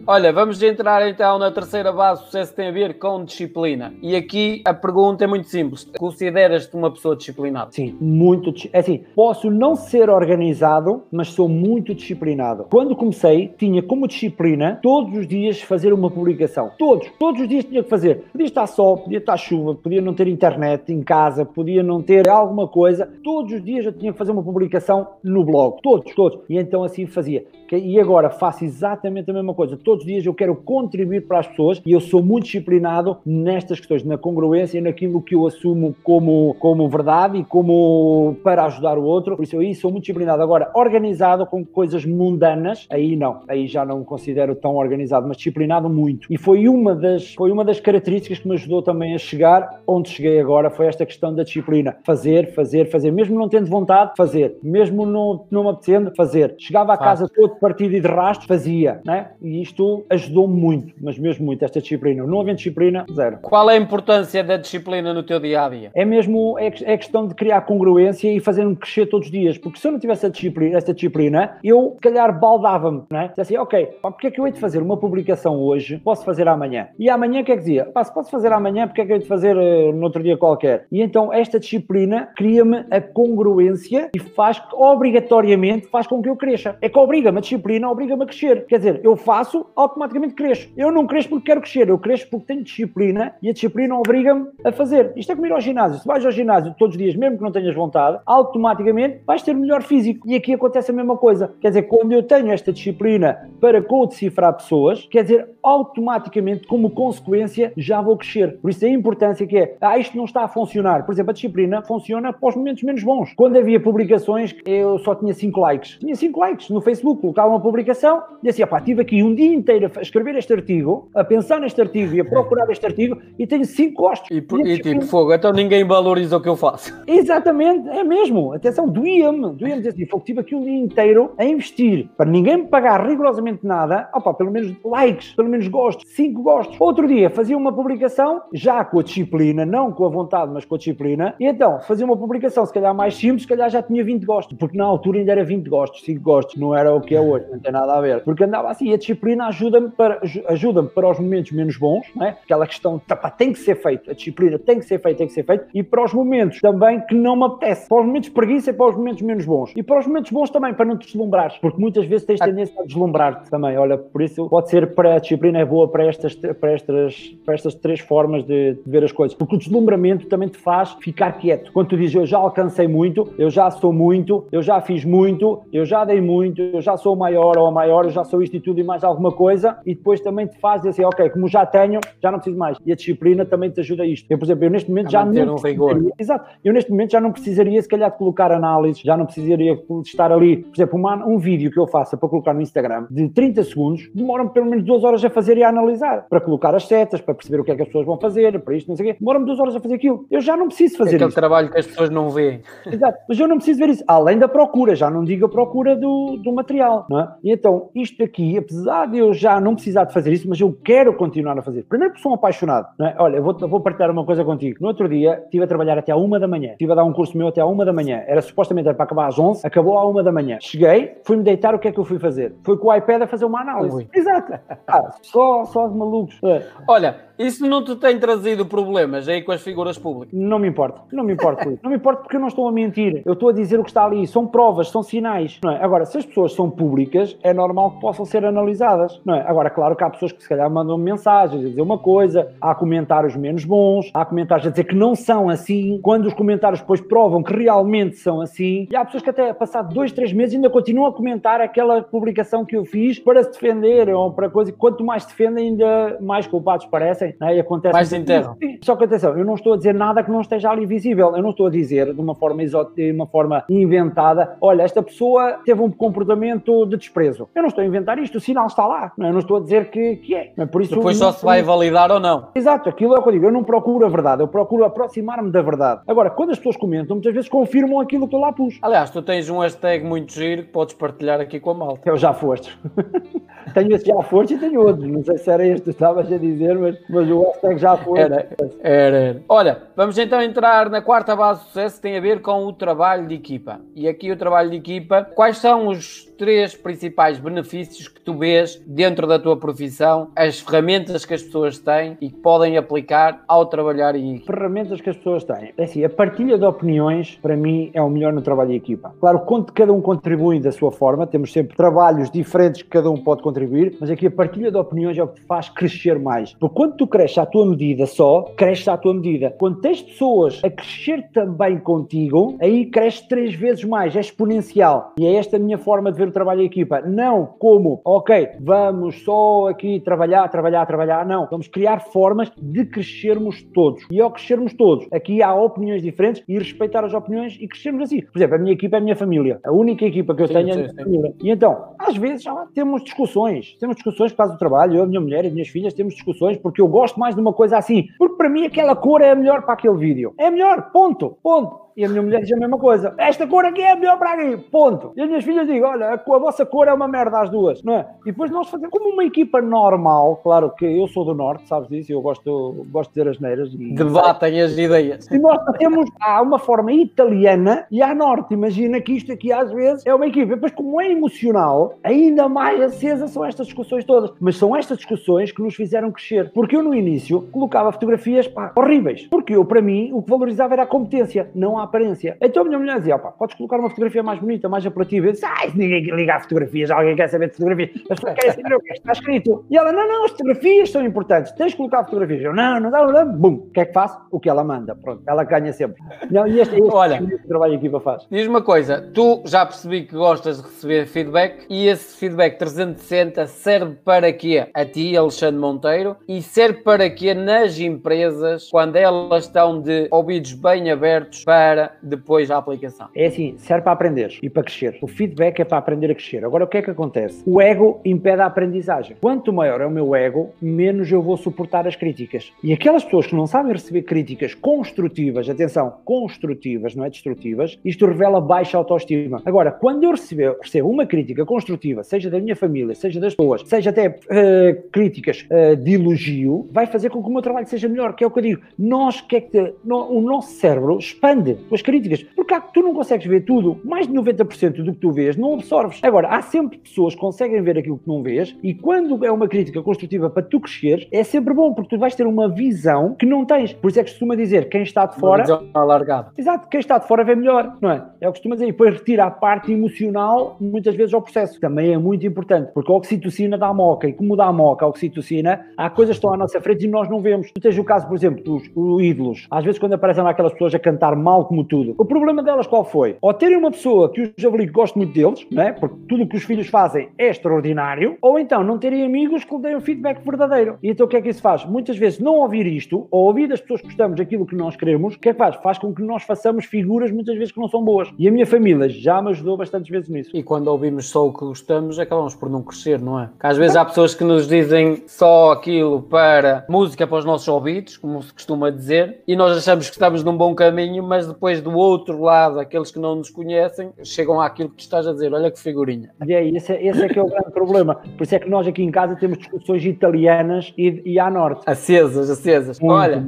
Olha, 0.07 0.31
vamos 0.31 0.61
entrar 0.63 1.07
então 1.09 1.37
na 1.37 1.51
terceira 1.51 1.91
base, 1.91 2.21
o 2.21 2.25
sucesso 2.25 2.55
tem 2.55 2.69
a 2.69 2.71
ver 2.71 2.97
com 2.97 3.25
disciplina. 3.25 3.93
E 4.01 4.15
aqui 4.15 4.61
a 4.63 4.73
pergunta 4.73 5.25
é 5.25 5.27
muito 5.27 5.49
simples. 5.49 5.83
Consideras-te 5.97 6.75
uma 6.75 6.89
pessoa 6.89 7.15
disciplinada? 7.15 7.71
Sim, 7.71 7.97
muito. 7.99 8.53
É 8.71 8.79
assim, 8.79 9.03
posso 9.13 9.51
não 9.51 9.75
ser 9.75 10.09
organizado, 10.09 11.03
mas 11.11 11.29
sou 11.29 11.49
muito 11.49 11.93
disciplinado. 11.93 12.67
Quando 12.69 12.95
comecei, 12.95 13.53
tinha 13.57 13.83
como 13.83 14.07
disciplina 14.07 14.79
todos 14.81 15.17
os 15.17 15.27
dias 15.27 15.61
fazer 15.61 15.91
uma 15.91 16.09
publicação. 16.09 16.71
Todos, 16.77 17.09
todos 17.19 17.41
os 17.41 17.47
dias 17.49 17.65
tinha 17.65 17.83
que 17.83 17.89
fazer. 17.89 18.23
Podia 18.31 18.47
estar 18.47 18.67
sol, 18.67 18.99
podia 18.99 19.17
estar 19.17 19.35
chuva, 19.35 19.75
podia 19.75 20.01
não 20.01 20.13
ter 20.13 20.27
internet 20.27 20.44
em 20.89 21.01
casa, 21.01 21.45
podia 21.45 21.81
não 21.81 22.01
ter 22.01 22.29
alguma 22.29 22.67
coisa. 22.67 23.09
Todos 23.23 23.53
os 23.53 23.63
dias 23.63 23.85
eu 23.85 23.91
tinha 23.91 24.11
que 24.11 24.17
fazer 24.17 24.31
uma 24.31 24.43
publicação 24.43 25.07
no 25.23 25.43
blog. 25.43 25.81
Todos, 25.81 26.13
todos. 26.13 26.39
E 26.49 26.57
então 26.57 26.83
assim 26.83 27.05
fazia. 27.05 27.45
E 27.71 27.99
agora 27.99 28.29
faço 28.29 28.63
exatamente 28.63 29.29
a 29.31 29.33
mesma 29.33 29.53
coisa. 29.53 29.75
Todos 29.75 30.03
os 30.03 30.07
dias 30.07 30.25
eu 30.25 30.33
quero 30.33 30.55
contribuir 30.55 31.21
para 31.21 31.39
as 31.39 31.47
pessoas 31.47 31.81
e 31.85 31.91
eu 31.91 31.99
sou 31.99 32.23
muito 32.23 32.45
disciplinado 32.45 33.17
nestas 33.25 33.79
questões, 33.79 34.03
na 34.03 34.17
congruência 34.17 34.77
e 34.77 34.81
naquilo 34.81 35.21
que 35.21 35.33
eu 35.33 35.47
assumo 35.47 35.95
como, 36.03 36.55
como 36.59 36.87
verdade 36.87 37.39
e 37.39 37.43
como 37.43 38.35
para 38.43 38.65
ajudar 38.65 38.97
o 38.97 39.03
outro. 39.03 39.35
Por 39.35 39.43
isso 39.43 39.57
aí 39.59 39.73
sou 39.73 39.91
muito 39.91 40.03
disciplinado. 40.03 40.43
Agora, 40.43 40.69
organizado 40.75 41.45
com 41.45 41.65
coisas 41.65 42.05
mundanas, 42.05 42.85
aí 42.89 43.15
não. 43.15 43.41
Aí 43.47 43.67
já 43.67 43.83
não 43.83 43.99
me 43.99 44.05
considero 44.05 44.55
tão 44.55 44.75
organizado, 44.75 45.27
mas 45.27 45.37
disciplinado 45.37 45.89
muito. 45.89 46.27
E 46.31 46.37
foi 46.37 46.67
uma 46.67 46.93
das, 46.93 47.33
foi 47.33 47.51
uma 47.51 47.65
das 47.65 47.79
características 47.79 48.39
que 48.39 48.47
me 48.47 48.55
ajudou 48.55 48.81
também 48.81 49.15
a 49.15 49.17
chegar 49.17 49.81
onde 49.87 50.09
cheguei 50.09 50.34
agora, 50.39 50.69
foi 50.69 50.87
esta 50.87 51.05
questão 51.05 51.33
da 51.33 51.43
disciplina. 51.43 51.97
Fazer, 52.03 52.53
fazer, 52.53 52.89
fazer. 52.89 53.11
Mesmo 53.11 53.37
não 53.37 53.49
tendo 53.49 53.67
vontade, 53.67 54.13
fazer. 54.17 54.57
Mesmo 54.61 55.05
não, 55.05 55.45
não 55.49 55.63
me 55.63 55.69
apetecendo, 55.69 56.11
fazer. 56.15 56.55
Chegava 56.57 56.93
a 56.93 56.97
casa 56.97 57.27
todo 57.27 57.55
partido 57.55 57.95
e 57.95 57.99
de 57.99 58.07
rastro, 58.07 58.47
fazia. 58.47 59.01
Né? 59.05 59.31
E 59.41 59.61
isto 59.61 60.05
ajudou 60.09 60.47
muito, 60.47 60.93
mas 61.01 61.17
mesmo 61.17 61.45
muito, 61.45 61.63
esta 61.63 61.81
disciplina. 61.81 62.25
Não 62.25 62.41
havendo 62.41 62.57
disciplina, 62.57 63.05
zero. 63.11 63.39
Qual 63.41 63.69
é 63.69 63.75
a 63.75 63.77
importância 63.77 64.43
da 64.43 64.57
disciplina 64.57 65.13
no 65.13 65.23
teu 65.23 65.39
dia 65.39 65.63
a 65.63 65.69
dia? 65.69 65.91
É 65.93 66.05
mesmo 66.05 66.57
é, 66.59 66.67
é 66.67 66.97
questão 66.97 67.27
de 67.27 67.33
criar 67.33 67.61
congruência 67.61 68.31
e 68.31 68.39
fazer-me 68.39 68.75
crescer 68.75 69.07
todos 69.07 69.27
os 69.27 69.31
dias. 69.31 69.57
Porque 69.57 69.79
se 69.79 69.87
eu 69.87 69.91
não 69.91 69.99
tivesse 69.99 70.29
disciplina, 70.29 70.77
esta 70.77 70.93
disciplina, 70.93 71.57
eu, 71.63 71.93
se 71.95 72.01
calhar, 72.01 72.37
baldava-me. 72.39 73.03
Né? 73.09 73.29
Dizia 73.29 73.41
assim, 73.41 73.57
ok, 73.57 73.97
porque 74.01 74.27
é 74.27 74.31
que 74.31 74.39
eu 74.39 74.45
hei 74.45 74.53
de 74.53 74.59
fazer 74.59 74.81
uma 74.81 74.97
publicação 74.97 75.59
hoje, 75.59 75.97
posso 75.97 76.23
fazer 76.23 76.47
amanhã? 76.47 76.87
E 76.97 77.09
amanhã, 77.09 77.41
o 77.41 77.45
que 77.45 77.51
é 77.51 77.55
que 77.55 77.61
dizia? 77.61 77.85
Pá, 77.85 78.03
se 78.03 78.13
posso 78.13 78.29
fazer 78.29 78.51
amanhã, 78.51 78.87
porque 78.87 79.01
é 79.01 79.05
que 79.05 79.11
eu 79.11 79.15
hei 79.15 79.21
de 79.21 79.27
fazer 79.27 79.55
uh, 79.55 79.93
no 79.93 80.03
outro 80.03 80.21
dia 80.25 80.37
qualquer? 80.37 80.87
E 80.91 81.01
então, 81.01 81.31
esta 81.31 81.59
disciplina 81.59 82.29
cria-me 82.35 82.85
a 82.91 82.99
congruência 82.99 84.09
e 84.13 84.19
faz 84.19 84.61
obrigatoriamente, 84.73 85.87
faz 85.87 86.07
com 86.07 86.21
que 86.21 86.29
eu 86.29 86.35
cresça. 86.35 86.77
É 86.81 86.89
que 86.89 86.99
obriga-me, 86.99 87.37
a 87.37 87.41
disciplina 87.41 87.89
obriga-me 87.89 88.23
a 88.23 88.25
crescer. 88.25 88.65
Quer 88.65 88.77
dizer, 88.77 89.01
eu 89.03 89.15
faço, 89.15 89.65
automaticamente 89.75 90.33
cresço. 90.33 90.69
Eu 90.75 90.91
não 90.91 91.07
cresço 91.07 91.29
porque 91.29 91.45
quero 91.45 91.61
crescer, 91.61 91.89
eu 91.89 91.97
cresço 91.97 92.27
porque 92.29 92.45
tenho 92.45 92.63
disciplina 92.63 93.33
e 93.41 93.49
a 93.49 93.53
disciplina 93.53 93.97
obriga-me 93.97 94.47
a 94.63 94.71
fazer. 94.71 95.13
Isto 95.15 95.31
é 95.31 95.35
como 95.35 95.47
ir 95.47 95.51
ao 95.53 95.61
ginásio. 95.61 95.99
Se 95.99 96.07
vais 96.07 96.25
ao 96.25 96.31
ginásio 96.31 96.75
todos 96.77 96.95
os 96.95 97.01
dias, 97.01 97.15
mesmo 97.15 97.37
que 97.37 97.43
não 97.43 97.51
tenhas 97.51 97.75
vontade, 97.75 98.19
automaticamente 98.25 99.21
vais 99.25 99.41
ter 99.41 99.53
melhor 99.53 99.83
físico. 99.83 100.27
E 100.29 100.35
aqui 100.35 100.53
acontece 100.53 100.91
a 100.91 100.93
mesma 100.93 101.17
coisa. 101.17 101.53
Quer 101.61 101.69
dizer, 101.69 101.83
quando 101.83 102.11
eu 102.11 102.23
tenho 102.23 102.51
esta 102.51 102.71
disciplina 102.73 103.49
para 103.65 103.81
co-decifrar 103.81 104.53
pessoas, 104.53 105.07
quer 105.09 105.23
dizer, 105.23 105.49
automaticamente, 105.63 106.67
como 106.67 106.91
consequência, 106.91 107.73
já 107.75 107.99
vou 107.99 108.15
crescer. 108.15 108.59
Por 108.61 108.69
isso 108.69 108.85
a 108.85 108.89
importância 108.89 109.47
que 109.47 109.57
é, 109.57 109.75
ah, 109.81 109.97
isto 109.97 110.15
não 110.15 110.25
está 110.25 110.43
a 110.43 110.47
funcionar. 110.47 111.03
Por 111.03 111.13
exemplo, 111.13 111.31
a 111.31 111.33
disciplina 111.33 111.81
funciona 111.81 112.31
para 112.31 112.47
os 112.47 112.55
momentos 112.55 112.83
menos 112.83 113.01
bons. 113.01 113.33
Quando 113.35 113.57
havia 113.57 113.79
publicações, 113.79 114.55
eu 114.67 114.99
só 114.99 115.15
tinha 115.15 115.33
5 115.33 115.59
likes. 115.59 115.97
Tinha 115.97 116.15
5 116.15 116.39
likes 116.39 116.69
no 116.69 116.79
Facebook, 116.79 117.21
colocava 117.21 117.49
uma 117.49 117.59
publicação 117.59 118.21
e 118.43 118.49
assim, 118.49 118.63
pá, 118.67 118.79
tive 118.79 119.01
aqui 119.01 119.23
um 119.23 119.33
dia 119.33 119.51
inteiro 119.51 119.91
a 119.95 120.01
escrever 120.01 120.35
este 120.35 120.53
artigo, 120.53 121.09
a 121.15 121.23
pensar 121.23 121.59
neste 121.59 121.81
artigo 121.81 122.13
e 122.13 122.19
a 122.19 122.25
procurar 122.25 122.69
este 122.69 122.85
artigo 122.85 123.19
e 123.39 123.47
tenho 123.47 123.65
5 123.65 123.99
gostos. 123.99 124.29
E, 124.29 124.45
e, 124.63 124.73
e 124.73 124.79
tipo, 124.79 125.01
fogo, 125.05 125.33
então 125.33 125.51
ninguém 125.51 125.83
valoriza 125.83 126.37
o 126.37 126.41
que 126.41 126.49
eu 126.49 126.55
faço. 126.55 126.93
Exatamente, 127.07 127.89
é 127.89 128.03
mesmo. 128.03 128.53
Atenção, 128.53 128.87
doía-me, 128.87 129.53
doía-me 129.53 129.77
dizer 129.77 129.89
assim, 129.89 130.05
fogo, 130.05 130.23
tive 130.23 130.41
aqui 130.41 130.53
um 130.53 130.63
dia 130.63 130.77
inteiro 130.77 131.31
a 131.35 131.43
investir 131.43 132.07
para 132.15 132.29
ninguém 132.29 132.57
me 132.57 132.67
pagar 132.67 133.03
rigorosamente 133.03 133.54
nada, 133.63 134.09
opa, 134.13 134.33
pelo 134.33 134.51
menos 134.51 134.73
likes, 134.83 135.33
pelo 135.33 135.49
menos 135.49 135.67
gostos, 135.67 136.05
5 136.15 136.41
gostos. 136.41 136.77
Outro 136.79 137.07
dia 137.07 137.29
fazia 137.29 137.57
uma 137.57 137.71
publicação, 137.71 138.41
já 138.53 138.83
com 138.83 138.99
a 138.99 139.03
disciplina, 139.03 139.65
não 139.65 139.91
com 139.91 140.05
a 140.05 140.09
vontade, 140.09 140.51
mas 140.51 140.65
com 140.65 140.75
a 140.75 140.77
disciplina, 140.77 141.35
e 141.39 141.45
então 141.45 141.79
fazia 141.81 142.05
uma 142.05 142.17
publicação, 142.17 142.65
se 142.65 142.73
calhar 142.73 142.93
mais 142.93 143.15
simples, 143.15 143.43
se 143.43 143.47
calhar 143.47 143.69
já 143.69 143.81
tinha 143.81 144.03
20 144.03 144.25
gostos, 144.25 144.57
porque 144.57 144.77
na 144.77 144.85
altura 144.85 145.19
ainda 145.19 145.31
era 145.31 145.43
20 145.43 145.67
gostos, 145.69 146.03
5 146.03 146.21
gostos, 146.21 146.55
não 146.55 146.75
era 146.75 146.93
o 146.93 147.01
que 147.01 147.15
é 147.15 147.21
hoje, 147.21 147.45
não 147.51 147.59
tem 147.59 147.71
nada 147.71 147.93
a 147.93 148.01
ver. 148.01 148.23
Porque 148.23 148.43
andava 148.43 148.69
assim, 148.69 148.93
a 148.93 148.97
disciplina 148.97 149.47
ajuda-me 149.47 149.89
para, 149.89 150.21
ajuda 150.47 150.83
para 150.83 151.09
os 151.09 151.19
momentos 151.19 151.51
menos 151.51 151.77
bons, 151.77 152.05
não 152.15 152.25
é? 152.25 152.37
aquela 152.43 152.65
questão, 152.65 152.99
tá, 152.99 153.15
tem 153.29 153.53
que 153.53 153.59
ser 153.59 153.75
feito, 153.75 154.09
a 154.09 154.13
disciplina 154.13 154.57
tem 154.57 154.79
que 154.79 154.85
ser 154.85 154.99
feita, 154.99 155.17
tem 155.17 155.27
que 155.27 155.33
ser 155.33 155.43
feito, 155.43 155.65
e 155.73 155.83
para 155.83 156.03
os 156.03 156.13
momentos 156.13 156.59
também 156.59 156.99
que 157.01 157.15
não 157.15 157.35
me 157.35 157.45
apetece, 157.45 157.87
para 157.87 157.99
os 157.99 158.05
momentos 158.05 158.29
de 158.29 158.35
preguiça 158.35 158.69
e 158.69 158.73
para 158.73 158.89
os 158.89 158.95
momentos 158.95 159.21
menos 159.21 159.45
bons. 159.45 159.73
E 159.75 159.83
para 159.83 159.99
os 159.99 160.07
momentos 160.07 160.31
bons 160.31 160.49
também, 160.49 160.73
para 160.73 160.85
não 160.85 160.97
te 160.97 161.05
deslumbrares, 161.05 161.57
porque 161.57 161.79
muitas 161.79 162.05
vezes 162.05 162.25
tens 162.25 162.39
tendência 162.39 162.79
a 162.79 162.85
deslumbrar-te 162.85 163.44
também. 163.49 163.77
Olha, 163.77 163.97
por 163.97 164.21
isso 164.21 164.47
pode 164.49 164.69
ser 164.69 164.93
para 164.93 165.15
a 165.15 165.19
disciplina 165.19 165.59
é 165.59 165.65
boa 165.65 165.87
para 165.87 166.05
estas, 166.05 166.35
para 166.35 166.71
estas, 166.71 167.35
para 167.45 167.53
estas 167.53 167.75
três 167.75 167.99
formas 167.99 168.43
de, 168.43 168.73
de 168.73 168.89
ver 168.89 169.03
as 169.03 169.11
coisas, 169.11 169.35
porque 169.35 169.55
o 169.55 169.59
deslumbramento 169.59 170.27
também 170.27 170.49
te 170.49 170.57
faz 170.57 170.91
ficar 171.01 171.31
quieto. 171.33 171.71
Quando 171.71 171.89
tu 171.89 171.97
dizes 171.97 172.15
eu 172.15 172.25
já 172.25 172.37
alcancei 172.37 172.87
muito, 172.87 173.33
eu 173.37 173.49
já 173.49 173.69
sou 173.71 173.91
muito, 173.91 174.45
eu 174.51 174.61
já 174.61 174.81
fiz 174.81 175.03
muito, 175.05 175.61
eu 175.71 175.85
já 175.85 176.05
dei 176.05 176.21
muito, 176.21 176.61
eu 176.61 176.81
já 176.81 176.97
sou 176.97 177.15
maior 177.15 177.57
ou 177.57 177.67
a 177.67 177.71
maior, 177.71 178.05
eu 178.05 178.11
já 178.11 178.23
sou 178.23 178.41
isto 178.41 178.55
e 178.55 178.59
tudo 178.59 178.79
e 178.79 178.83
mais 178.83 179.03
alguma 179.03 179.31
coisa, 179.31 179.77
e 179.85 179.95
depois 179.95 180.19
também 180.21 180.47
te 180.47 180.57
faz 180.59 180.81
dizer 180.81 180.89
assim, 180.89 181.03
ok, 181.03 181.29
como 181.29 181.47
já 181.47 181.65
tenho, 181.65 181.99
já 182.21 182.31
não 182.31 182.39
preciso 182.39 182.57
mais. 182.57 182.77
E 182.85 182.91
a 182.91 182.95
disciplina 182.95 183.45
também 183.45 183.69
te 183.69 183.79
ajuda 183.79 184.03
a 184.03 184.05
isto. 184.05 184.29
Eu, 184.29 184.37
por 184.37 184.45
exemplo, 184.45 184.65
eu 184.65 184.69
neste 184.69 184.89
momento 184.89 185.07
a 185.07 185.09
já 185.09 185.25
não 185.25 185.31
um 185.31 185.55
precisaria, 185.55 186.11
exato, 186.17 186.49
eu 186.63 186.73
neste 186.73 186.91
momento 186.91 187.11
já 187.11 187.21
não 187.21 187.31
precisaria 187.31 187.81
se 187.81 187.87
calhar 187.87 188.11
de 188.11 188.17
colocar 188.17 188.51
análise, 188.51 189.01
já 189.03 189.15
não 189.17 189.25
precisaria 189.25 189.75
de 189.75 190.07
estar 190.07 190.31
ali, 190.31 190.57
por 190.57 190.75
exemplo, 190.75 190.99
uma, 190.99 191.25
um 191.25 191.37
vídeo 191.37 191.71
que 191.71 191.79
eu 191.79 191.87
faça 191.87 192.17
para 192.17 192.29
colocar 192.29 192.53
no 192.53 192.61
Instagram 192.61 193.07
de 193.09 193.21
30 193.29 193.63
segundos, 193.63 194.09
demora-me 194.13 194.49
pelo 194.49 194.65
menos 194.65 194.85
duas 194.85 195.03
horas 195.03 195.23
a 195.23 195.29
fazer 195.29 195.57
e 195.57 195.63
a 195.63 195.69
analisar, 195.69 196.25
para 196.29 196.39
colocar 196.41 196.73
as 196.75 196.87
setas, 196.87 197.21
para 197.21 197.33
perceber 197.33 197.59
o 197.59 197.63
que 197.63 197.71
é 197.71 197.75
que 197.75 197.81
as 197.81 197.87
pessoas 197.87 198.05
vão 198.05 198.17
fazer, 198.17 198.59
para 198.61 198.75
isto, 198.75 198.87
não 198.87 198.95
sei 198.95 199.09
o 199.09 199.13
quê. 199.13 199.17
Demora-me 199.19 199.45
duas 199.45 199.59
horas 199.59 199.75
a 199.75 199.79
fazer 199.79 199.95
aquilo. 199.95 200.25
Eu 200.29 200.41
já 200.41 200.55
não 200.57 200.67
preciso 200.67 200.97
fazer 200.97 201.15
Aquele 201.15 201.29
isso. 201.29 201.35
trabalho 201.35 201.69
que 201.71 201.79
as 201.79 201.87
pessoas 201.87 202.09
não 202.09 202.29
veem. 202.29 202.61
Exato. 202.85 203.17
Mas 203.27 203.39
eu 203.39 203.47
não 203.47 203.57
preciso 203.57 203.79
ver 203.79 203.89
isso. 203.89 204.03
Além 204.07 204.37
da 204.37 204.47
procura, 204.47 204.95
já 204.95 205.09
não 205.09 205.23
digo 205.23 205.45
a 205.45 205.49
procura 205.49 205.95
do, 205.95 206.37
do 206.37 206.51
material, 206.53 207.05
não 207.09 207.19
é? 207.19 207.27
E 207.43 207.51
então, 207.51 207.89
isto 207.95 208.23
aqui, 208.23 208.57
apesar 208.57 209.07
de 209.07 209.17
eu 209.17 209.33
já 209.33 209.59
não 209.59 209.75
precisar 209.75 210.05
de 210.05 210.13
fazer 210.13 210.31
isso, 210.31 210.47
mas 210.47 210.59
eu 210.59 210.71
quero 210.83 211.13
continuar 211.13 211.57
a 211.57 211.61
fazer. 211.61 211.83
Primeiro 211.83 212.13
porque 212.13 212.23
sou 212.23 212.31
um 212.31 212.35
apaixonado, 212.35 212.87
não 212.97 213.07
é? 213.07 213.15
Olha, 213.19 213.37
eu 213.37 213.43
vou, 213.43 213.53
vou 213.67 213.79
partilhar 213.79 214.11
uma 214.11 214.25
coisa 214.25 214.43
contigo. 214.43 214.77
No 214.81 214.87
outro 214.87 215.07
dia, 215.09 215.41
estive 215.45 215.63
a 215.63 215.67
trabalhar 215.67 215.97
até 215.97 216.11
à 216.11 216.15
uma 216.15 216.39
da 216.39 216.47
manhã. 216.47 216.71
Estive 216.71 216.91
a 216.91 216.95
dar 216.95 217.03
um 217.03 217.13
curso 217.13 217.37
meu 217.37 217.47
até 217.47 217.61
à 217.61 217.65
uma 217.65 217.85
da 217.85 217.93
manhã. 217.93 218.23
Era 218.27 218.41
supostamente 218.41 218.87
era 218.87 218.95
para 218.95 219.05
acabar 219.05 219.27
às 219.27 219.37
11, 219.39 219.65
acabou 219.65 219.97
à 219.97 220.05
uma 220.07 220.21
da 220.23 220.31
manhã. 220.31 220.57
Cheguei, 220.61 221.15
fui-me 221.23 221.43
deitar, 221.43 221.73
o 221.75 221.79
que 221.79 221.87
é 221.87 221.91
que 221.91 221.99
eu 221.99 222.05
fui 222.05 222.19
fazer? 222.19 222.53
Fui 222.63 222.77
com 222.77 222.87
o 222.87 222.95
iPad 222.95 223.14
a 223.23 223.27
fazer 223.27 223.45
uma 223.45 223.61
análise. 223.61 223.95
Ui. 223.95 224.07
Exato. 224.13 224.53
Ah, 224.87 225.11
só, 225.21 225.65
só 225.65 225.87
de 225.87 225.97
malucos. 225.97 226.39
É. 226.43 226.63
Olha, 226.87 227.15
isso 227.37 227.67
não 227.67 227.83
te 227.83 227.95
tem 227.97 228.17
trazido 228.17 228.65
problemas 228.65 229.27
aí 229.27 229.41
com 229.41 229.51
as 229.51 229.61
figuras 229.61 229.97
públicas? 229.97 230.31
Não 230.31 230.57
me 230.57 230.69
importa, 230.69 231.01
não 231.11 231.23
me 231.23 231.33
importa. 231.33 231.65
Não 231.83 231.89
me 231.89 231.97
importa 231.97 232.21
porque 232.21 232.37
eu 232.37 232.39
não 232.39 232.47
estou 232.47 232.67
a 232.67 232.71
mentir. 232.71 233.21
Eu 233.25 233.33
estou 233.33 233.49
a 233.49 233.51
dizer 233.51 233.79
o 233.79 233.83
que 233.83 233.89
está 233.89 234.05
ali. 234.05 234.25
São 234.25 234.47
provas, 234.47 234.89
são 234.89 235.03
sinais. 235.03 235.59
Não 235.63 235.71
é? 235.71 235.83
Agora, 235.83 236.05
se 236.05 236.17
as 236.17 236.25
pessoas 236.25 236.53
são 236.53 236.69
públicas, 236.69 237.37
é 237.43 237.53
normal 237.53 237.91
que 237.91 237.99
possam 237.99 238.25
ser 238.25 238.45
analisadas. 238.45 239.19
Não 239.25 239.35
é? 239.35 239.41
Agora, 239.41 239.69
claro 239.69 239.95
que 239.95 240.03
há 240.03 240.09
pessoas 240.09 240.31
que 240.31 240.43
se 240.43 240.47
calhar 240.47 240.69
mandam 240.69 240.97
mensagens 240.97 241.65
a 241.65 241.67
dizer 241.67 241.81
uma 241.81 241.97
coisa, 241.97 242.53
há 242.61 242.73
comentários 242.73 243.35
menos 243.35 243.65
bons, 243.65 244.11
há 244.13 244.23
comentários 244.23 244.67
a 244.67 244.69
dizer 244.69 244.85
que 244.85 244.95
não 244.95 245.13
são 245.13 245.49
assim, 245.49 245.99
quando 246.01 246.27
os 246.27 246.33
comentários 246.33 246.79
depois 246.79 247.01
provam 247.01 247.43
que 247.43 247.53
realmente 247.53 248.15
são 248.15 248.39
assim. 248.39 248.87
E 248.89 248.95
há 248.95 249.03
pessoas 249.03 249.23
que 249.23 249.29
até 249.29 249.53
passado 249.53 249.93
dois, 249.93 250.13
três 250.13 250.31
meses 250.31 250.55
ainda 250.55 250.69
continuam 250.69 251.07
a 251.07 251.13
comentar 251.13 251.59
aquela 251.59 252.01
publicação 252.01 252.63
que 252.63 252.77
eu 252.77 252.85
fiz 252.85 253.04
para 253.19 253.43
se 253.43 253.51
defender 253.51 254.09
ou 254.09 254.31
para 254.31 254.49
coisa. 254.49 254.71
Quanto 254.71 255.03
mais 255.03 255.23
se 255.23 255.29
defendem, 255.29 255.69
ainda 255.69 256.17
mais 256.21 256.47
culpados 256.47 256.85
parecem. 256.87 257.35
Não 257.39 257.47
é? 257.47 257.55
E 257.57 257.59
acontece 257.59 257.93
Mais 257.93 258.11
enterram. 258.13 258.55
Só 258.83 258.95
que 258.95 259.03
atenção, 259.03 259.37
eu 259.37 259.45
não 259.45 259.55
estou 259.55 259.73
a 259.73 259.77
dizer 259.77 259.93
nada 259.93 260.23
que 260.23 260.31
não 260.31 260.41
esteja 260.41 260.69
ali 260.69 260.85
visível. 260.85 261.35
Eu 261.35 261.41
não 261.43 261.51
estou 261.51 261.67
a 261.67 261.69
dizer 261.69 262.13
de 262.13 262.19
uma 262.19 262.35
forma 262.35 262.63
exó- 262.63 262.83
de 262.95 263.11
uma 263.11 263.27
forma 263.27 263.63
inventada, 263.69 264.57
olha, 264.61 264.83
esta 264.83 265.01
pessoa 265.01 265.59
teve 265.65 265.81
um 265.81 265.89
comportamento 265.91 266.85
de 266.85 266.97
desprezo. 266.97 267.47
Eu 267.55 267.61
não 267.61 267.69
estou 267.69 267.83
a 267.83 267.87
inventar 267.87 268.17
isto, 268.19 268.37
o 268.37 268.41
sinal 268.41 268.67
está 268.67 268.85
lá. 268.85 269.11
não 269.17 269.25
é? 269.27 269.29
Eu 269.29 269.33
não 269.33 269.39
estou 269.39 269.57
a 269.57 269.59
dizer 269.61 269.89
que, 269.89 270.15
que 270.17 270.35
é. 270.35 270.51
É? 270.57 270.65
Por 270.65 270.81
isso, 270.81 270.95
Depois 270.95 271.17
só 271.17 271.31
se 271.31 271.43
vai 271.45 271.61
validar 271.61 272.11
ou 272.11 272.19
não. 272.19 272.49
Exato, 272.55 272.89
aquilo 272.89 273.15
é 273.15 273.19
o 273.19 273.21
que 273.23 273.29
eu 273.29 273.33
digo. 273.33 273.45
Eu 273.45 273.51
não 273.51 273.63
procuro 273.63 274.05
a 274.05 274.09
verdade, 274.09 274.41
eu 274.41 274.47
procuro 274.47 274.83
aproximar-me 274.85 275.51
da 275.51 275.61
verdade. 275.61 276.01
Agora, 276.07 276.29
quando 276.29 276.51
as 276.51 276.57
pessoas 276.57 276.77
comentam, 276.77 277.15
muitas 277.15 277.33
vezes 277.33 277.49
confirmam 277.49 277.99
aquilo 277.99 278.27
que 278.27 278.35
eu 278.35 278.39
lá 278.39 278.51
pus. 278.51 278.77
Aliás, 278.81 279.09
tu 279.09 279.21
tens 279.21 279.49
um 279.49 279.59
hashtag 279.59 280.03
muito 280.05 280.31
giro 280.33 280.63
que 280.63 280.69
podes 280.69 280.93
partilhar 280.95 281.39
aqui 281.39 281.59
com 281.59 281.71
a 281.71 281.73
malta. 281.73 282.01
Eu 282.05 282.17
já 282.17 282.33
foste. 282.33 282.77
tenho 283.73 283.95
esse 283.95 284.05
já 284.05 284.21
foste 284.23 284.53
e 284.53 284.57
tenho 284.57 284.81
outros. 284.81 285.07
Não 285.07 285.23
sei 285.23 285.37
se 285.37 285.49
era 285.49 285.65
este 285.65 285.83
que 285.83 285.89
estavas 285.91 286.31
a 286.31 286.37
dizer, 286.37 286.77
mas, 286.77 286.97
mas 287.09 287.29
o 287.29 287.43
hashtag 287.43 287.77
já 287.77 287.97
foste. 287.97 288.21
Era, 288.21 288.47
era, 288.81 289.17
era. 289.17 289.41
Olha, 289.49 289.81
vamos 289.95 290.17
então 290.17 290.41
entrar 290.41 290.89
na 290.89 291.01
quarta 291.01 291.35
base 291.35 291.61
de 291.61 291.67
sucesso 291.67 291.95
que 291.97 292.01
tem 292.03 292.17
a 292.17 292.21
ver 292.21 292.41
com 292.41 292.65
o 292.65 292.73
trabalho 292.73 293.27
de 293.27 293.35
equipa. 293.35 293.81
E 293.95 294.07
aqui 294.07 294.31
o 294.31 294.37
trabalho 294.37 294.69
de 294.69 294.77
equipa, 294.77 295.23
quais 295.23 295.57
são 295.57 295.87
os 295.87 296.25
três 296.37 296.75
principais 296.75 297.39
benefícios 297.39 298.07
que 298.07 298.21
tu 298.21 298.33
vês 298.37 298.81
dentro 298.85 299.27
da 299.27 299.39
tua 299.39 299.57
profissão, 299.57 300.29
as 300.35 300.59
ferramentas 300.59 301.25
que 301.25 301.33
as 301.33 301.43
pessoas 301.43 301.79
têm 301.79 302.17
e 302.21 302.29
que 302.29 302.37
podem 302.37 302.77
aplicar 302.77 303.43
ao 303.47 303.65
trabalhar 303.65 304.15
em 304.15 304.35
equipa? 304.35 304.53
ferramentas 304.53 305.01
que 305.01 305.09
as 305.09 305.17
pessoas 305.17 305.43
têm. 305.43 305.73
É 305.77 305.83
assim, 305.83 306.03
a 306.03 306.09
partilha 306.09 306.57
de 306.57 306.65
opiniões, 306.65 307.37
para 307.41 307.55
mim, 307.55 307.91
é 307.93 308.01
o 308.01 308.09
melhor 308.09 308.33
no 308.33 308.41
trabalho 308.41 308.69
de 308.69 308.75
equipa. 308.75 309.13
Claro, 309.19 309.39
quando 309.39 309.71
cada 309.71 309.91
um 309.91 310.01
contribui 310.01 310.59
da 310.59 310.71
sua 310.71 310.91
forma, 310.91 311.27
temos 311.27 311.51
sempre 311.51 311.75
trabalhos 311.75 312.29
diferentes 312.29 312.81
que 312.81 312.89
cada 312.89 313.09
um 313.09 313.17
pode 313.17 313.41
contribuir, 313.41 313.95
mas 313.99 314.09
aqui 314.09 314.27
a 314.27 314.31
partilha 314.31 314.71
de 314.71 314.77
opiniões 314.77 315.17
é 315.17 315.23
o 315.23 315.27
que 315.27 315.41
te 315.41 315.47
faz 315.47 315.69
crescer 315.69 316.19
mais. 316.19 316.53
Porque 316.53 316.75
quando 316.75 316.95
tu 316.95 317.07
cresces 317.07 317.37
à 317.37 317.45
tua 317.45 317.65
medida 317.65 318.05
só, 318.05 318.43
cresces 318.57 318.87
à 318.87 318.97
tua 318.97 319.13
medida. 319.13 319.53
Quando 319.57 319.81
tens 319.81 320.01
pessoas 320.01 320.61
a 320.63 320.69
crescer 320.69 321.29
também 321.33 321.77
contigo, 321.79 322.57
aí 322.59 322.85
cresces 322.85 323.21
três 323.27 323.53
vezes 323.53 323.83
mais, 323.83 324.15
é 324.15 324.19
exponencial. 324.19 325.13
E 325.19 325.25
é 325.25 325.35
esta 325.35 325.57
a 325.57 325.59
minha 325.59 325.77
forma 325.77 326.11
de 326.11 326.17
ver 326.17 326.24
o 326.29 326.33
trabalho 326.33 326.61
de 326.61 326.65
equipa. 326.65 327.01
Não 327.01 327.45
como, 327.45 328.01
ok, 328.03 328.49
vamos 328.59 329.23
só 329.23 329.69
aqui 329.69 329.99
trabalhar, 329.99 330.47
trabalhar, 330.49 330.85
trabalhar. 330.85 331.25
Não, 331.25 331.47
vamos 331.49 331.67
criar 331.67 331.99
formas 331.99 332.51
de 332.57 332.85
crescermos 332.85 333.63
todos. 333.73 334.05
E 334.11 334.19
ao 334.19 334.31
crescermos 334.31 334.73
todos, 334.73 335.07
aqui 335.11 335.41
há 335.41 335.53
opiniões 335.53 336.01
diferentes 336.01 336.43
e 336.47 336.57
respeitar 336.57 337.03
as 337.03 337.13
opiniões 337.13 337.57
e 337.59 337.67
crescermos 337.67 338.03
assim. 338.03 338.21
Por 338.21 338.37
exemplo, 338.37 338.55
a 338.55 338.59
minha 338.59 338.73
equipa 338.73 338.97
é 338.97 338.99
a 338.99 339.03
minha 339.03 339.15
família. 339.15 339.59
A 339.63 339.71
única 339.71 340.05
equipa 340.05 340.35
que 340.35 340.43
eu 340.43 340.47
Sim, 340.47 340.53
tenho 340.53 340.69
é 340.69 340.71
a 340.71 340.73
sim, 340.73 340.79
minha 340.81 340.89
sim. 340.89 341.03
família. 341.03 341.33
E 341.41 341.49
então, 341.49 341.93
às 341.99 342.15
vezes 342.17 342.43
já 342.43 342.67
temos 342.73 343.03
discussões. 343.03 343.75
Temos 343.79 343.95
discussões 343.95 344.31
por 344.31 344.37
causa 344.37 344.53
do 344.53 344.59
trabalho. 344.59 344.97
Eu, 344.97 345.03
a 345.03 345.07
minha 345.07 345.21
mulher 345.21 345.43
e 345.45 345.47
as 345.47 345.53
minhas 345.53 345.67
filhas 345.67 345.93
temos 345.93 346.13
discussões 346.13 346.57
porque 346.57 346.81
eu 346.81 346.87
gosto 346.87 347.19
mais 347.19 347.35
de 347.35 347.41
uma 347.41 347.53
coisa 347.53 347.77
assim. 347.77 348.07
Porque 348.17 348.35
para 348.35 348.49
mim 348.49 348.65
aquela 348.65 348.95
cor 348.95 349.21
é 349.21 349.31
a 349.31 349.35
melhor 349.35 349.63
para 349.63 349.73
aquele 349.73 349.97
vídeo. 349.97 350.33
É 350.37 350.49
melhor, 350.49 350.91
ponto, 350.91 351.37
ponto. 351.41 351.84
E 351.95 352.03
a 352.03 352.09
minha 352.09 352.21
mulher 352.21 352.41
diz 352.41 352.51
a 352.51 352.57
mesma 352.57 352.77
coisa. 352.77 353.13
Esta 353.17 353.47
cor 353.47 353.63
aqui 353.63 353.81
é 353.81 353.93
a 353.93 353.95
melhor 353.95 354.19
para 354.19 354.33
aqui. 354.33 354.57
Ponto. 354.69 355.13
E 355.15 355.21
as 355.21 355.27
minhas 355.27 355.45
filhas 355.45 355.65
dizem, 355.65 355.81
olha, 355.81 356.07
a, 356.07 356.13
a 356.13 356.39
vossa 356.39 356.65
cor 356.65 356.89
é 356.89 356.93
uma 356.93 357.07
merda 357.07 357.39
às 357.39 357.49
duas, 357.49 357.81
não 357.83 357.93
é? 357.93 358.07
E 358.23 358.31
depois 358.31 358.51
nós 358.51 358.67
fazemos 358.69 358.91
como 358.91 359.13
uma 359.13 359.23
equipa 359.23 359.61
normal. 359.61 360.41
Claro 360.43 360.71
que 360.71 360.85
eu 360.85 361.07
sou 361.07 361.23
do 361.23 361.33
Norte, 361.33 361.65
sabes 361.69 361.87
disso? 361.87 362.11
Eu 362.11 362.21
gosto, 362.21 362.85
gosto 362.91 363.13
de 363.13 363.19
dizer 363.21 363.29
as 363.31 363.39
neiras. 363.39 363.73
E, 363.73 363.93
Debatem 363.93 364.61
as 364.61 364.77
ideias. 364.77 365.25
e 365.31 365.39
nós 365.39 365.57
temos, 365.77 366.09
há 366.19 366.41
uma 366.41 366.59
forma 366.59 366.91
italiana 366.91 367.87
e 367.89 368.01
há 368.01 368.13
norte. 368.13 368.53
Imagina 368.53 368.99
que 368.99 369.13
isto 369.13 369.31
aqui 369.31 369.53
às 369.53 369.71
vezes 369.71 370.05
é 370.05 370.13
uma 370.13 370.27
equipa. 370.27 370.55
Depois, 370.55 370.73
como 370.73 370.99
é 370.99 371.09
emocional, 371.09 371.97
ainda 372.03 372.49
mais 372.49 372.81
acesa 372.81 373.27
são 373.29 373.45
estas 373.45 373.67
discussões 373.67 374.03
todas. 374.03 374.33
Mas 374.39 374.57
são 374.57 374.75
estas 374.75 374.97
discussões 374.97 375.53
que 375.53 375.61
nos 375.61 375.75
fizeram 375.75 376.11
crescer. 376.11 376.51
Porque 376.53 376.75
eu 376.75 376.83
no 376.83 376.93
início 376.93 377.41
colocava 377.53 377.89
fotografias 377.93 378.49
pá, 378.49 378.73
horríveis. 378.75 379.27
Porque 379.27 379.55
eu, 379.55 379.63
para 379.63 379.81
mim, 379.81 380.11
o 380.13 380.21
que 380.21 380.29
valorizava 380.29 380.73
era 380.73 380.83
a 380.83 380.87
competência, 380.87 381.49
não 381.55 381.79
a 381.79 381.84
aparência. 381.85 382.37
Então 382.41 382.63
a 382.63 382.65
minha 382.65 382.79
mulher 382.79 382.97
dizia, 382.97 383.17
pá, 383.17 383.31
podes 383.31 383.55
colocar 383.55 383.79
uma 383.79 383.89
fotografia 383.89 384.21
mais 384.21 384.39
bonita, 384.39 384.69
mais 384.69 384.85
apelativa. 384.85 385.27
Eu 385.27 385.31
disse, 385.31 385.45
ai, 385.45 385.69
se 385.69 385.77
ninguém 385.77 386.03
liga 386.03 386.35
a 386.35 386.39
fotografias, 386.39 386.91
alguém 386.91 387.15
quer 387.15 387.27
saber 387.27 387.49
de 387.49 387.55
fotografias. 387.55 387.91
As 388.09 388.19
pessoas 388.19 388.33
querem 388.35 388.51
saber 388.51 388.75
o 388.75 388.79
que 388.79 388.89
é 388.89 388.93
que 388.93 388.99
está 388.99 389.11
escrito. 389.11 389.65
E 389.69 389.77
ela, 389.77 389.91
não, 389.91 390.07
não, 390.07 390.25
as 390.25 390.31
fotografias 390.31 390.91
são 390.91 391.05
importantes. 391.05 391.51
Tens 391.53 391.71
de 391.71 391.77
colocar 391.77 392.03
fotografias. 392.03 392.43
Eu, 392.43 392.53
não, 392.53 392.79
não 392.79 392.91
dá, 392.91 393.05
não 393.05 393.13
dá. 393.13 393.25
Bum. 393.25 393.53
O 393.53 393.69
que 393.71 393.79
é 393.79 393.85
que 393.85 393.93
faço? 393.93 394.19
O 394.31 394.39
que 394.39 394.49
ela 394.49 394.63
manda. 394.63 394.95
Pronto, 394.95 395.23
ela 395.27 395.43
ganha 395.43 395.71
sempre. 395.73 396.01
Não, 396.29 396.47
e 396.47 396.59
este, 396.59 396.75
este 396.75 396.89
Olha. 396.91 397.15
é 397.15 397.21
o 397.21 397.47
trabalho 397.47 397.71
que 397.71 397.77
a 397.77 397.79
equipa 397.79 397.99
faz. 397.99 398.27
Diz 398.29 398.47
uma 398.47 398.61
coisa, 398.61 399.01
tu 399.13 399.41
já 399.45 399.65
percebi 399.65 400.03
que 400.03 400.15
gostas 400.15 400.57
de 400.57 400.63
receber 400.63 401.05
feedback 401.05 401.65
e 401.69 401.87
esse 401.87 402.17
feedback 402.17 402.57
360 402.57 403.47
serve 403.47 403.95
para 404.03 404.31
quê? 404.33 404.67
A 404.73 404.85
ti, 404.85 405.15
Alexandre 405.15 405.59
Monteiro, 405.59 406.15
e 406.27 406.41
serve 406.41 406.81
para 406.81 407.09
quê 407.09 407.33
nas 407.33 407.79
empresas 407.79 408.69
quando 408.69 408.95
elas 408.95 409.45
estão 409.45 409.81
de 409.81 410.07
ouvidos 410.11 410.53
bem 410.53 410.91
abertos 410.91 411.43
para 411.43 411.74
depois 412.01 412.49
a 412.51 412.57
aplicação? 412.57 413.07
É 413.15 413.25
assim, 413.27 413.55
serve 413.57 413.83
para 413.83 413.91
aprender 413.93 414.37
e 414.41 414.49
para 414.49 414.63
crescer. 414.63 414.97
O 415.01 415.07
feedback 415.07 415.59
é 415.59 415.65
para 415.65 415.77
aprender 415.77 416.11
a 416.11 416.15
crescer. 416.15 416.43
Agora, 416.45 416.63
o 416.63 416.67
que 416.67 416.77
é 416.77 416.81
que 416.81 416.89
acontece? 416.91 417.43
O 417.45 417.61
ego 417.61 417.99
impede 418.05 418.41
a 418.41 418.45
aprendizagem. 418.45 419.15
Quanto 419.21 419.51
maior 419.53 419.81
é 419.81 419.85
o 419.85 419.91
meu 419.91 420.15
ego, 420.15 420.51
menos 420.61 421.11
eu 421.11 421.21
vou 421.21 421.37
suportar 421.37 421.87
as 421.87 421.95
críticas. 421.95 422.51
E 422.63 422.73
aquelas 422.73 423.03
pessoas 423.03 423.27
que 423.27 423.35
não 423.35 423.47
sabem 423.47 423.71
receber 423.73 424.03
críticas 424.03 424.53
construtivas, 424.53 425.49
atenção, 425.49 425.93
construtivas, 426.03 426.95
não 426.95 427.05
é 427.05 427.09
destrutivas, 427.09 427.77
isto 427.85 428.05
revela 428.05 428.41
baixa 428.41 428.77
autoestima. 428.77 429.41
Agora, 429.45 429.71
quando 429.71 430.03
eu 430.03 430.11
recebo, 430.11 430.55
recebo 430.61 430.89
uma 430.89 431.05
crítica 431.05 431.45
construtiva, 431.45 432.03
seja 432.03 432.29
da 432.29 432.39
minha 432.39 432.55
família, 432.55 432.95
seja 432.95 433.19
das 433.19 433.33
pessoas, 433.35 433.61
seja 433.65 433.89
até 433.89 434.17
eh, 434.29 434.83
críticas 434.91 435.45
eh, 435.49 435.75
de 435.75 435.93
elogio, 435.93 436.67
vai 436.71 436.85
fazer 436.87 437.09
com 437.09 437.21
que 437.21 437.29
o 437.29 437.31
meu 437.31 437.41
trabalho 437.41 437.67
seja 437.67 437.87
melhor, 437.87 438.15
que 438.15 438.23
é 438.23 438.27
o 438.27 438.31
que 438.31 438.39
eu 438.39 438.43
digo. 438.43 438.61
Nós, 438.77 439.21
que 439.21 439.35
é 439.37 439.41
que 439.41 439.73
no- 439.83 440.09
o 440.11 440.21
nosso 440.21 440.53
cérebro 440.55 440.97
expande 440.97 441.57
as 441.71 441.81
críticas, 441.81 442.23
porque 442.35 442.53
há, 442.53 442.61
tu 442.61 442.81
não 442.81 442.93
consegues 442.93 443.25
ver 443.25 443.41
tudo, 443.41 443.79
mais 443.83 444.07
de 444.07 444.13
90% 444.13 444.83
do 444.83 444.93
que 444.93 444.99
tu 444.99 445.11
vês 445.11 445.35
não 445.35 445.53
absorves. 445.53 445.99
Agora, 446.03 446.29
há 446.29 446.41
sempre 446.41 446.77
pessoas 446.77 447.15
que 447.15 447.21
conseguem 447.21 447.61
ver 447.61 447.77
aquilo 447.77 447.97
que 447.97 448.07
não 448.07 448.21
vês 448.21 448.55
e 448.63 448.73
quando 448.73 449.23
é 449.25 449.31
uma 449.31 449.47
crítica 449.47 449.81
construtiva 449.81 450.29
para 450.29 450.43
tu 450.43 450.59
cresceres, 450.59 451.07
é 451.11 451.23
sempre 451.23 451.53
bom, 451.53 451.73
porque 451.73 451.95
tu 451.95 451.99
vais 451.99 452.15
ter 452.15 452.27
uma 452.27 452.47
visão 452.47 453.15
que 453.15 453.25
não 453.25 453.45
tens. 453.45 453.73
Por 453.73 453.89
isso 453.89 453.99
é 453.99 454.03
que 454.03 454.11
costuma 454.11 454.35
dizer, 454.35 454.69
quem 454.69 454.83
está 454.83 455.05
de 455.05 455.19
fora... 455.19 455.43
Visão 455.43 455.65
alargada. 455.73 456.31
Exato, 456.37 456.67
quem 456.69 456.79
está 456.79 456.97
de 456.97 457.07
fora 457.07 457.23
vê 457.23 457.35
melhor, 457.35 457.77
não 457.81 457.91
é? 457.91 458.05
É 458.21 458.27
o 458.27 458.31
que 458.31 458.39
costuma 458.39 458.55
dizer. 458.55 458.67
E 458.67 458.71
depois 458.71 458.93
retira 458.93 459.25
a 459.25 459.31
parte 459.31 459.71
emocional, 459.71 460.57
muitas 460.59 460.95
vezes, 460.95 461.13
ao 461.13 461.21
processo. 461.21 461.59
Também 461.59 461.93
é 461.93 461.97
muito 461.97 462.25
importante, 462.25 462.71
porque 462.73 462.91
a 462.91 462.95
oxitocina 462.95 463.57
dá 463.57 463.73
moca. 463.73 464.07
E 464.07 464.13
como 464.13 464.35
dá 464.35 464.51
moca 464.51 464.85
a 464.85 464.87
oxitocina, 464.87 465.65
há 465.77 465.89
coisas 465.89 466.15
que 466.15 466.17
estão 466.17 466.33
à 466.33 466.37
nossa 466.37 466.59
frente 466.61 466.85
e 466.85 466.87
nós 466.87 467.09
não 467.09 467.19
vemos. 467.19 467.51
Tu 467.51 467.61
tens 467.61 467.77
o 467.77 467.83
caso, 467.83 468.07
por 468.07 468.15
exemplo, 468.15 468.43
dos 468.43 468.63
os 468.75 469.01
ídolos. 469.01 469.47
Às 469.49 469.63
vezes, 469.63 469.79
quando 469.79 469.93
aparecem 469.93 470.23
lá 470.23 470.31
aquelas 470.31 470.53
pessoas 470.53 470.73
a 470.75 470.79
cantar 470.79 471.15
mal 471.15 471.44
como 471.45 471.63
tudo. 471.63 471.95
O 471.97 472.05
problema 472.05 472.43
delas 472.43 472.67
qual 472.67 472.83
foi? 472.83 473.17
Ou 473.21 473.33
terem 473.33 473.57
uma 473.57 473.71
pessoa 473.71 474.11
que 474.11 474.21
o 474.21 474.33
javali 474.37 474.65
goste 474.67 474.97
muito 474.97 475.13
deles, 475.13 475.45
não 475.51 475.63
é? 475.63 475.71
porque 475.71 475.95
tudo 476.07 476.23
o 476.23 476.27
que 476.27 476.37
os 476.37 476.43
filhos 476.43 476.67
fazem 476.67 477.09
é 477.17 477.29
extraordinário, 477.29 478.17
ou 478.21 478.39
então 478.39 478.63
não 478.63 478.77
terem 478.77 479.03
amigos 479.03 479.43
que 479.43 479.55
lhe 479.55 479.61
deem 479.61 479.75
um 479.75 479.81
feedback 479.81 480.23
verdadeiro. 480.23 480.77
E 480.81 480.89
então 480.89 481.05
o 481.05 481.09
que 481.09 481.17
é 481.17 481.21
que 481.21 481.29
isso 481.29 481.41
faz? 481.41 481.65
Muitas 481.65 481.97
vezes 481.97 482.19
não 482.19 482.35
ouvir 482.35 482.65
isto, 482.65 483.07
ou 483.11 483.25
ouvir 483.27 483.47
das 483.47 483.61
pessoas 483.61 483.81
que 483.81 483.87
gostamos 483.87 484.19
aquilo 484.19 484.45
que 484.45 484.55
nós 484.55 484.75
queremos, 484.75 485.15
o 485.15 485.19
que 485.19 485.29
é 485.29 485.33
que 485.33 485.37
faz? 485.37 485.55
Faz 485.57 485.77
com 485.77 485.93
que 485.93 486.01
nós 486.01 486.23
façamos 486.23 486.65
figuras 486.65 487.11
muitas 487.11 487.37
vezes 487.37 487.51
que 487.51 487.59
não 487.59 487.67
são 487.67 487.83
boas. 487.83 488.09
E 488.17 488.27
a 488.27 488.31
minha 488.31 488.45
família 488.45 488.89
já 488.89 489.21
me 489.21 489.29
ajudou 489.29 489.57
bastantes 489.57 489.89
vezes 489.89 490.09
nisso. 490.09 490.31
E 490.33 490.43
quando 490.43 490.67
ouvimos 490.67 491.09
só 491.09 491.27
o 491.27 491.33
que 491.33 491.45
gostamos, 491.45 491.99
acabamos 491.99 492.35
por 492.35 492.49
não 492.49 492.61
crescer, 492.61 492.99
não 492.99 493.19
é? 493.19 493.27
Porque 493.27 493.47
às 493.47 493.57
vezes 493.57 493.75
há 493.75 493.85
pessoas 493.85 494.15
que 494.15 494.23
nos 494.23 494.47
dizem 494.47 495.03
só 495.07 495.51
aquilo 495.51 496.01
para 496.01 496.65
música 496.69 497.05
para 497.05 497.17
os 497.17 497.25
nossos 497.25 497.47
ouvidos, 497.47 497.97
como 497.97 498.21
se 498.21 498.33
costuma 498.33 498.69
dizer, 498.69 499.21
e 499.27 499.35
nós 499.35 499.57
achamos 499.57 499.87
que 499.87 499.93
estamos 499.93 500.23
num 500.23 500.35
bom 500.35 500.53
caminho, 500.55 501.03
mas 501.03 501.27
depois 501.35 501.61
do 501.61 501.71
outro 501.73 502.21
lado, 502.21 502.59
aqueles 502.59 502.89
que 502.89 502.99
não 502.99 503.15
nos 503.15 503.29
conhecem, 503.29 503.91
chegam 504.03 504.41
àquilo 504.41 504.69
que 504.69 504.77
tu 504.77 504.79
estás 504.79 505.05
a 505.05 505.13
dizer, 505.13 505.33
olha 505.33 505.51
que 505.51 505.59
figurinha. 505.59 506.09
E 506.25 506.33
é, 506.33 506.47
esse, 506.47 506.73
é, 506.73 506.87
esse 506.87 507.03
é 507.03 507.09
que 507.09 507.19
é 507.19 507.21
o 507.21 507.27
grande 507.27 507.51
problema. 507.51 507.95
Por 508.17 508.23
isso 508.23 508.35
é 508.35 508.39
que 508.39 508.49
nós 508.49 508.65
aqui 508.65 508.81
em 508.81 508.91
casa 508.91 509.15
temos 509.15 509.37
discussões 509.37 509.85
italianas 509.85 510.73
e, 510.77 511.01
e 511.05 511.19
à 511.19 511.29
norte. 511.29 511.61
Acesas, 511.65 512.29
acesas. 512.29 512.79
Muito. 512.79 512.93
Olha, 512.93 513.23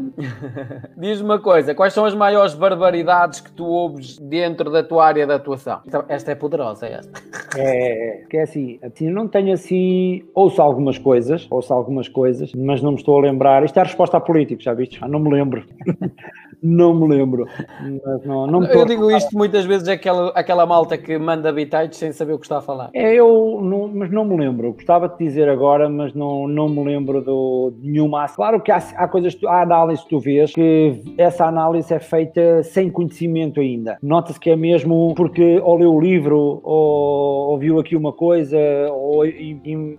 diz-me 0.97 1.27
uma 1.27 1.39
coisa, 1.39 1.75
quais 1.75 1.93
são 1.93 2.05
as 2.05 2.15
maiores 2.15 2.53
barbaridades 2.53 3.41
que 3.41 3.51
tu 3.51 3.65
ouves 3.65 4.17
dentro 4.17 4.71
da 4.71 4.81
tua 4.81 5.05
área 5.05 5.27
de 5.27 5.33
atuação? 5.33 5.81
Então, 5.85 6.05
esta 6.07 6.31
é 6.31 6.35
poderosa, 6.35 6.87
esta. 6.87 7.21
É, 7.57 8.23
que 8.29 8.37
é 8.37 8.43
assim, 8.43 8.79
assim, 8.81 9.09
não 9.09 9.27
tenho 9.27 9.53
assim, 9.53 10.23
ouço 10.33 10.61
algumas 10.61 10.97
coisas, 10.97 11.45
ouço 11.49 11.73
algumas 11.73 12.07
coisas, 12.07 12.51
mas 12.55 12.81
não 12.81 12.91
me 12.91 12.97
estou 12.97 13.17
a 13.17 13.21
lembrar. 13.21 13.63
Isto 13.63 13.77
é 13.77 13.81
a 13.81 13.85
resposta 13.85 14.17
a 14.17 14.21
políticos, 14.21 14.63
já 14.63 14.73
viste? 14.73 14.97
Ah, 15.01 15.07
não 15.07 15.19
me 15.19 15.29
lembro. 15.29 15.65
não 16.61 16.93
me 16.93 17.07
lembro. 17.07 17.47
Não, 18.25 18.47
não 18.47 18.63
eu 18.65 18.85
digo 18.85 19.11
isto 19.11 19.35
muitas 19.35 19.65
vezes, 19.65 19.87
é 19.87 19.93
aquela, 19.93 20.29
aquela 20.29 20.65
malta 20.65 20.97
que 20.97 21.17
manda 21.17 21.51
bitites 21.51 21.97
sem 21.97 22.11
saber 22.11 22.33
o 22.33 22.39
que 22.39 22.45
está 22.45 22.57
a 22.57 22.61
falar. 22.61 22.89
É, 22.93 23.13
eu, 23.13 23.59
não, 23.61 23.87
mas 23.87 24.11
não 24.11 24.25
me 24.25 24.37
lembro. 24.37 24.73
Gostava 24.73 25.07
de 25.07 25.17
dizer 25.17 25.49
agora, 25.49 25.89
mas 25.89 26.13
não, 26.13 26.47
não 26.47 26.69
me 26.69 26.83
lembro 26.83 27.21
do, 27.21 27.73
de 27.77 27.89
nenhuma. 27.89 28.27
Claro 28.27 28.61
que 28.61 28.71
há, 28.71 28.77
há 28.77 29.07
coisas, 29.07 29.37
há 29.45 29.61
análise 29.61 30.03
que 30.03 30.09
tu 30.09 30.19
vês 30.19 30.53
que 30.53 31.01
essa 31.17 31.45
análise 31.45 31.93
é 31.93 31.99
feita 31.99 32.63
sem 32.63 32.89
conhecimento 32.89 33.59
ainda. 33.59 33.97
Nota-se 34.01 34.39
que 34.39 34.49
é 34.49 34.55
mesmo 34.55 35.13
porque 35.15 35.59
ou 35.59 35.77
leu 35.77 35.93
o 35.93 35.99
livro, 35.99 36.61
ou 36.63 37.51
ouviu 37.51 37.79
aqui 37.79 37.95
uma 37.95 38.11
coisa, 38.13 38.57
ou 38.91 39.23